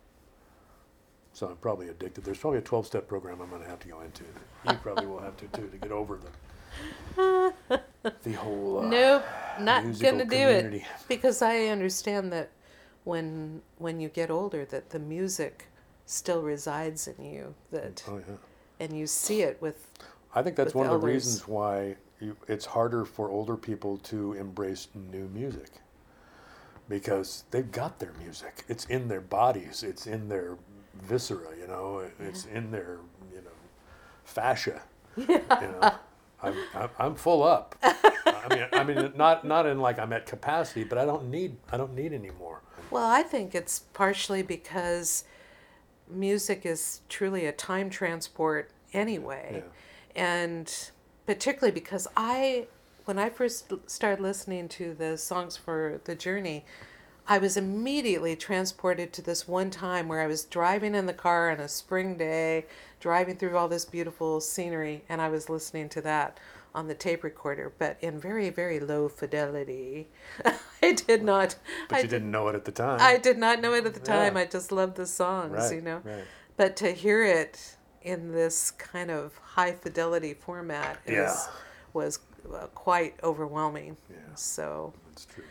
So 1.33 1.47
I'm 1.47 1.55
probably 1.57 1.89
addicted. 1.89 2.23
There's 2.23 2.39
probably 2.39 2.59
a 2.59 2.63
12 2.63 2.87
step 2.87 3.07
program 3.07 3.41
I'm 3.41 3.49
going 3.49 3.61
to 3.61 3.67
have 3.67 3.79
to 3.79 3.87
go 3.87 4.01
into. 4.01 4.23
You 4.67 4.73
probably 4.83 5.05
will 5.05 5.19
have 5.19 5.37
to 5.37 5.45
too 5.47 5.67
to 5.67 5.77
get 5.77 5.91
over 5.91 6.17
the 6.17 6.29
the 8.23 8.33
whole 8.33 8.79
uh, 8.79 8.89
Nope, 8.89 9.23
not 9.59 9.83
gonna 9.99 10.25
do 10.25 10.35
it 10.35 10.83
because 11.07 11.41
I 11.41 11.65
understand 11.65 12.31
that 12.31 12.51
when 13.03 13.61
when 13.77 13.99
you 13.99 14.09
get 14.09 14.29
older, 14.29 14.65
that 14.65 14.91
the 14.91 14.99
music 14.99 15.67
still 16.05 16.41
resides 16.41 17.07
in 17.07 17.25
you. 17.25 17.55
That 17.71 18.03
Oh 18.07 18.17
yeah. 18.17 18.35
And 18.79 18.97
you 18.97 19.07
see 19.07 19.41
it 19.41 19.61
with 19.61 19.87
I 20.33 20.41
think 20.43 20.55
that's 20.55 20.73
one 20.75 20.85
of 20.85 20.91
the 20.91 20.95
elders. 20.97 21.13
reasons 21.13 21.47
why 21.47 21.95
you, 22.19 22.35
it's 22.47 22.65
harder 22.65 23.05
for 23.05 23.29
older 23.29 23.57
people 23.57 23.97
to 23.97 24.33
embrace 24.33 24.87
new 24.93 25.27
music 25.29 25.71
because 26.87 27.43
they've 27.51 27.71
got 27.71 27.99
their 27.99 28.13
music. 28.19 28.65
It's 28.67 28.85
in 28.85 29.07
their 29.07 29.21
bodies. 29.21 29.83
It's 29.83 30.07
in 30.07 30.27
their 30.27 30.57
viscera. 31.01 31.55
You 31.59 31.67
know, 31.67 32.03
it's 32.19 32.45
in 32.45 32.71
their 32.71 32.99
you 33.31 33.41
know 33.41 33.51
fascia. 34.23 34.81
You 35.27 35.27
know, 35.37 35.93
I'm, 36.41 36.55
I'm, 36.73 36.89
I'm 36.97 37.15
full 37.15 37.43
up. 37.43 37.75
I 37.83 38.47
mean, 38.49 38.67
I 38.71 38.83
mean, 38.83 39.11
not 39.17 39.45
not 39.45 39.65
in 39.65 39.79
like 39.79 39.99
I'm 39.99 40.13
at 40.13 40.25
capacity, 40.25 40.83
but 40.85 40.97
I 40.97 41.05
don't 41.05 41.29
need 41.29 41.57
I 41.71 41.77
don't 41.77 41.93
need 41.93 42.13
any 42.13 42.31
more. 42.39 42.61
Well, 42.91 43.05
I 43.05 43.23
think 43.23 43.53
it's 43.53 43.79
partially 43.93 44.41
because 44.41 45.25
music 46.09 46.65
is 46.65 47.01
truly 47.09 47.45
a 47.45 47.51
time 47.51 47.89
transport 47.89 48.71
anyway. 48.93 49.63
And 50.15 50.73
particularly 51.25 51.71
because 51.71 52.07
I, 52.17 52.67
when 53.05 53.19
I 53.19 53.29
first 53.29 53.71
started 53.87 54.21
listening 54.21 54.67
to 54.69 54.93
the 54.93 55.17
songs 55.17 55.55
for 55.55 56.01
The 56.03 56.15
Journey, 56.15 56.65
I 57.27 57.37
was 57.37 57.57
immediately 57.57 58.35
transported 58.35 59.13
to 59.13 59.21
this 59.21 59.47
one 59.47 59.69
time 59.69 60.07
where 60.07 60.21
I 60.21 60.25
was 60.25 60.45
driving 60.45 60.95
in 60.95 61.05
the 61.05 61.13
car 61.13 61.51
on 61.51 61.59
a 61.59 61.67
spring 61.67 62.17
day, 62.17 62.65
driving 62.99 63.37
through 63.37 63.55
all 63.55 63.67
this 63.67 63.85
beautiful 63.85 64.41
scenery, 64.41 65.03
and 65.07 65.21
I 65.21 65.29
was 65.29 65.47
listening 65.47 65.89
to 65.89 66.01
that 66.01 66.39
on 66.75 66.87
the 66.87 66.93
tape 66.93 67.23
recorder, 67.23 67.73
but 67.77 67.97
in 68.01 68.19
very, 68.19 68.49
very 68.49 68.79
low 68.79 69.09
fidelity. 69.09 70.07
I 70.83 70.93
did 70.93 71.23
not. 71.23 71.55
But 71.89 71.97
I 71.97 72.01
you 72.01 72.07
didn't 72.07 72.31
know 72.31 72.47
it 72.47 72.55
at 72.55 72.65
the 72.65 72.71
time. 72.71 72.99
I 73.01 73.17
did 73.17 73.37
not 73.37 73.59
know 73.61 73.73
it 73.73 73.85
at 73.85 73.93
the 73.93 73.99
time. 73.99 74.35
Yeah. 74.35 74.41
I 74.41 74.45
just 74.45 74.71
loved 74.71 74.95
the 74.95 75.05
songs, 75.05 75.53
Right, 75.53 75.75
you 75.75 75.81
know. 75.81 76.01
right. 76.03 76.23
But 76.57 76.75
to 76.77 76.91
hear 76.91 77.23
it 77.23 77.75
in 78.01 78.31
this 78.31 78.71
kind 78.71 79.09
of 79.11 79.35
high 79.37 79.73
fidelity 79.73 80.33
format 80.33 80.99
is, 81.05 81.13
Yeah. 81.13 81.35
was 81.93 82.19
uh, 82.53 82.67
quite 82.67 83.15
overwhelming. 83.23 83.97
Yeah. 84.09 84.17
So 84.35 84.93
That's 85.09 85.25
true. 85.25 85.43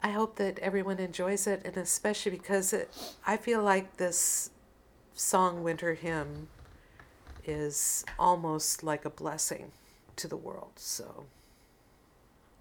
I 0.00 0.10
hope 0.10 0.36
that 0.36 0.58
everyone 0.60 0.98
enjoys 0.98 1.46
it, 1.46 1.62
and 1.64 1.76
especially 1.76 2.30
because 2.32 2.72
it, 2.72 2.90
I 3.26 3.36
feel 3.38 3.62
like 3.62 3.96
this 3.96 4.50
song 5.14 5.62
"Winter 5.64 5.94
Hymn" 5.94 6.48
is 7.44 8.04
almost 8.18 8.82
like 8.84 9.04
a 9.04 9.10
blessing 9.10 9.72
to 10.16 10.28
the 10.28 10.36
world. 10.36 10.72
So. 10.76 11.26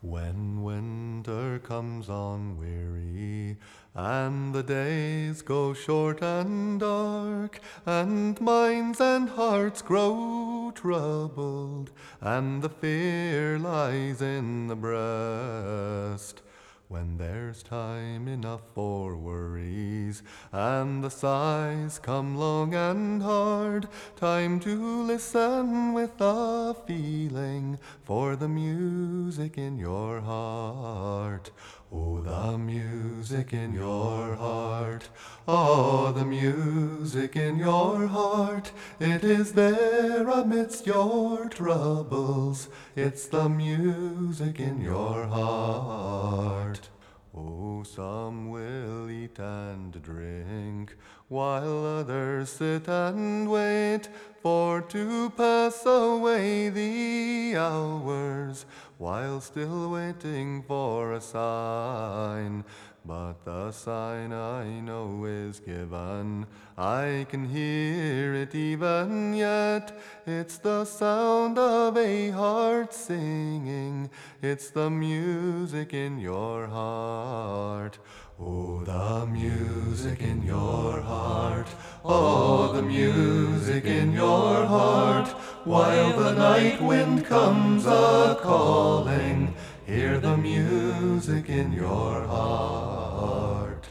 When 0.01 0.61
winter 0.61 1.57
comes 1.59 2.09
on 2.09 2.59
weary, 2.59 3.57
and 3.95 4.53
the 4.53 4.61
days 4.61 5.41
go 5.41 5.73
short 5.73 6.21
and 6.21 6.79
dark, 6.79 7.59
and 7.85 8.39
minds 8.39 9.01
and 9.01 9.29
hearts 9.29 9.81
grow 9.81 10.71
troubled, 10.75 11.91
and 12.21 12.61
the 12.61 12.69
fear 12.69 13.57
lies 13.57 14.21
in 14.21 14.67
the 14.67 14.75
breast. 14.75 16.41
When 16.87 17.17
there's 17.17 17.63
time 17.63 18.27
enough 18.27 18.61
for 18.75 19.17
worries, 19.17 20.21
and 20.51 21.03
the 21.03 21.09
sighs 21.09 21.97
come 21.97 22.37
long 22.37 22.75
and 22.75 23.23
hard, 23.23 23.87
time 24.15 24.59
to 24.59 25.01
listen 25.01 25.93
with 25.93 26.13
a 26.19 26.75
feeling 26.85 27.79
for 28.03 28.35
the 28.35 28.47
music 28.47 29.57
in 29.57 29.79
your 29.79 30.21
heart. 30.21 31.49
Oh, 31.91 32.19
the 32.21 32.57
music 32.57 33.53
in 33.53 33.73
your 33.73 34.35
heart. 34.35 35.09
Oh, 35.47 36.11
the 36.11 36.25
music 36.25 37.35
in 37.35 37.57
your 37.57 38.07
heart. 38.07 38.71
It 38.99 39.23
is 39.23 39.53
there 39.53 40.27
amidst 40.27 40.87
your 40.87 41.47
troubles. 41.49 42.69
It's 42.95 43.27
the 43.27 43.47
music 43.49 44.59
in 44.59 44.81
your 44.81 45.25
heart. 45.25 46.89
Oh, 47.37 47.83
some 47.83 48.49
will 48.49 49.09
eat 49.11 49.37
and 49.39 50.01
drink, 50.01 50.95
while 51.27 51.85
others 51.85 52.49
sit 52.49 52.87
and 52.87 53.51
wait 53.51 54.07
for 54.41 54.79
to 54.81 55.29
pass 55.31 55.85
away 55.85 56.69
the 56.69 57.57
hours, 57.57 58.65
while 58.97 59.41
still 59.41 59.91
waiting 59.91 60.63
for 60.63 61.13
a 61.13 61.21
sign. 61.21 62.63
But 63.07 63.45
the 63.45 63.71
sign 63.71 64.33
I 64.33 64.79
know 64.79 65.25
is 65.25 65.59
given. 65.59 66.47
I 66.75 67.27
can 67.29 67.45
hear 67.47 68.33
it 68.33 68.55
even 68.55 69.35
yet. 69.35 69.95
It's 70.25 70.57
the 70.57 70.85
sound 70.85 71.59
of 71.59 71.95
a 71.97 72.31
heart 72.31 72.95
singing. 72.95 74.09
It's 74.41 74.71
the 74.71 74.89
music 74.89 75.93
in 75.93 76.19
your 76.19 76.65
heart. 76.65 77.99
Oh, 78.39 78.83
the 78.83 79.27
music 79.27 80.21
in 80.21 80.41
your 80.41 80.99
heart. 81.01 81.67
Oh, 82.03 82.73
the 82.73 82.81
music 82.81 83.85
in 83.85 84.13
your 84.13 84.65
heart. 84.65 85.27
While 85.65 86.13
the 86.13 86.33
night 86.33 86.79
wind 86.79 87.25
comes 87.25 87.87
a 87.87 88.37
calling, 88.39 89.55
hear 89.87 90.19
the 90.19 90.37
music 90.37 91.49
in 91.49 91.73
your 91.73 92.21
heart. 92.21 93.89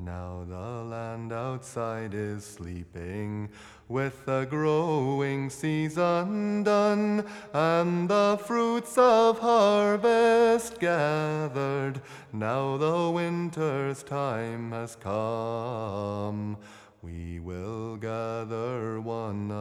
Now 0.00 0.44
the 0.48 0.82
land 0.82 1.32
outside 1.32 2.12
is 2.12 2.44
sleeping, 2.44 3.50
with 3.86 4.24
the 4.26 4.48
growing 4.50 5.48
season 5.48 6.64
done, 6.64 7.24
and 7.54 8.08
the 8.08 8.40
fruits 8.44 8.98
of 8.98 9.38
harvest 9.38 10.80
gathered. 10.80 12.00
Now 12.32 12.76
the 12.78 13.12
winter's 13.12 14.02
time 14.02 14.72
has 14.72 14.96
come. 14.96 16.56
We 17.00 17.38
will 17.38 17.96
gather 17.96 19.00
one 19.00 19.52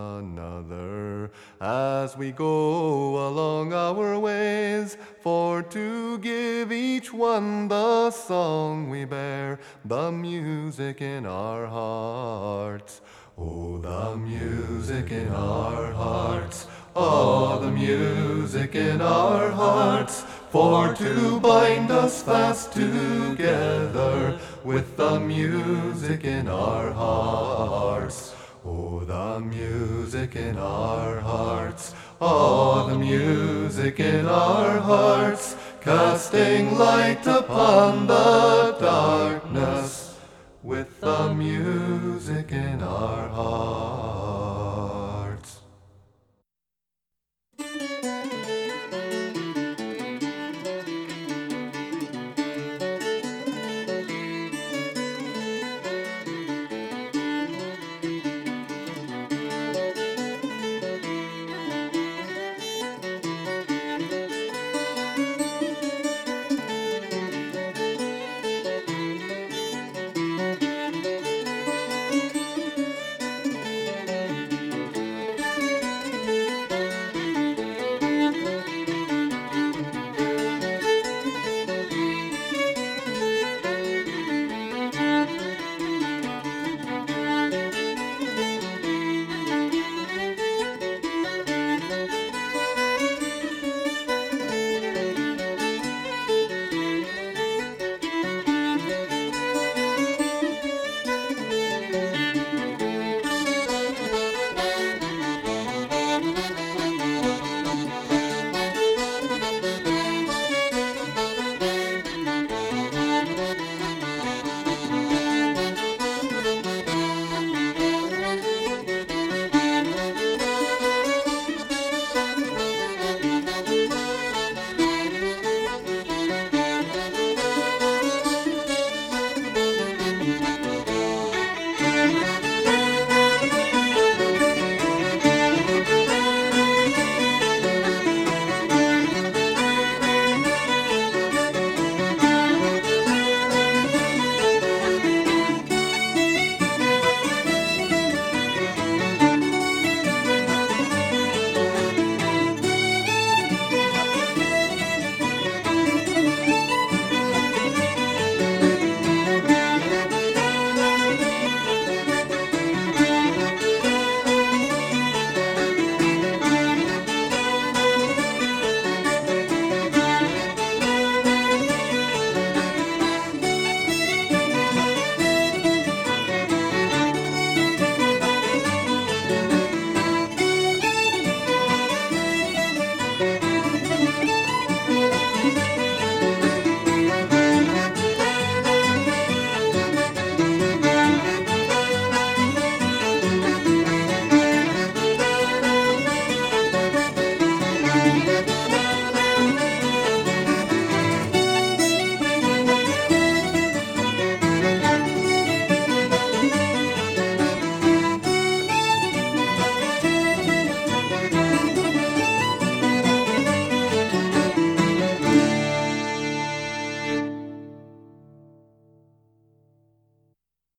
as 1.62 2.18
we 2.18 2.32
go 2.32 3.28
along 3.28 3.74
our 3.74 4.20
ways, 4.20 4.98
for 5.22 5.63
to 5.63 6.18
give 6.20 6.72
each 6.72 7.13
one 7.13 7.68
the 7.68 8.12
song 8.12 8.89
we 8.89 9.06
bear, 9.06 9.60
the 9.84 10.12
music 10.12 11.02
in 11.02 11.26
our 11.26 11.65
hearts. 11.68 13.02
Oh, 13.38 13.78
the 13.78 14.15
music 14.15 15.12
in 15.12 15.28
our 15.30 15.91
hearts. 15.91 16.68
Oh, 16.96 17.60
the 17.60 17.72
music 17.72 18.76
in 18.76 19.02
our 19.02 19.50
hearts. 19.50 20.24
For 20.52 20.94
to 20.94 21.39
bind 21.41 21.91
us 21.91 22.24
fast 22.24 22.72
together 22.72 24.39
with 24.63 24.96
the 24.96 25.20
music 25.20 26.24
in 26.24 26.48
our 26.48 26.91
hearts. 26.91 28.35
Oh, 28.67 29.01
the 29.01 29.41
music 29.41 30.36
in 30.36 30.58
our 30.58 31.19
hearts. 31.19 31.93
Oh, 32.19 32.89
the 32.89 32.97
music 32.97 33.99
in 33.99 34.25
our 34.25 34.80
hearts. 34.80 35.56
Casting 35.82 36.75
light 36.75 37.28
upon 37.28 38.08
the 38.08 38.75
darkness 38.80 40.17
with 40.63 40.99
the 40.99 41.32
music 41.36 42.51
in 42.51 42.82
our 42.82 43.28
hearts. 43.28 44.14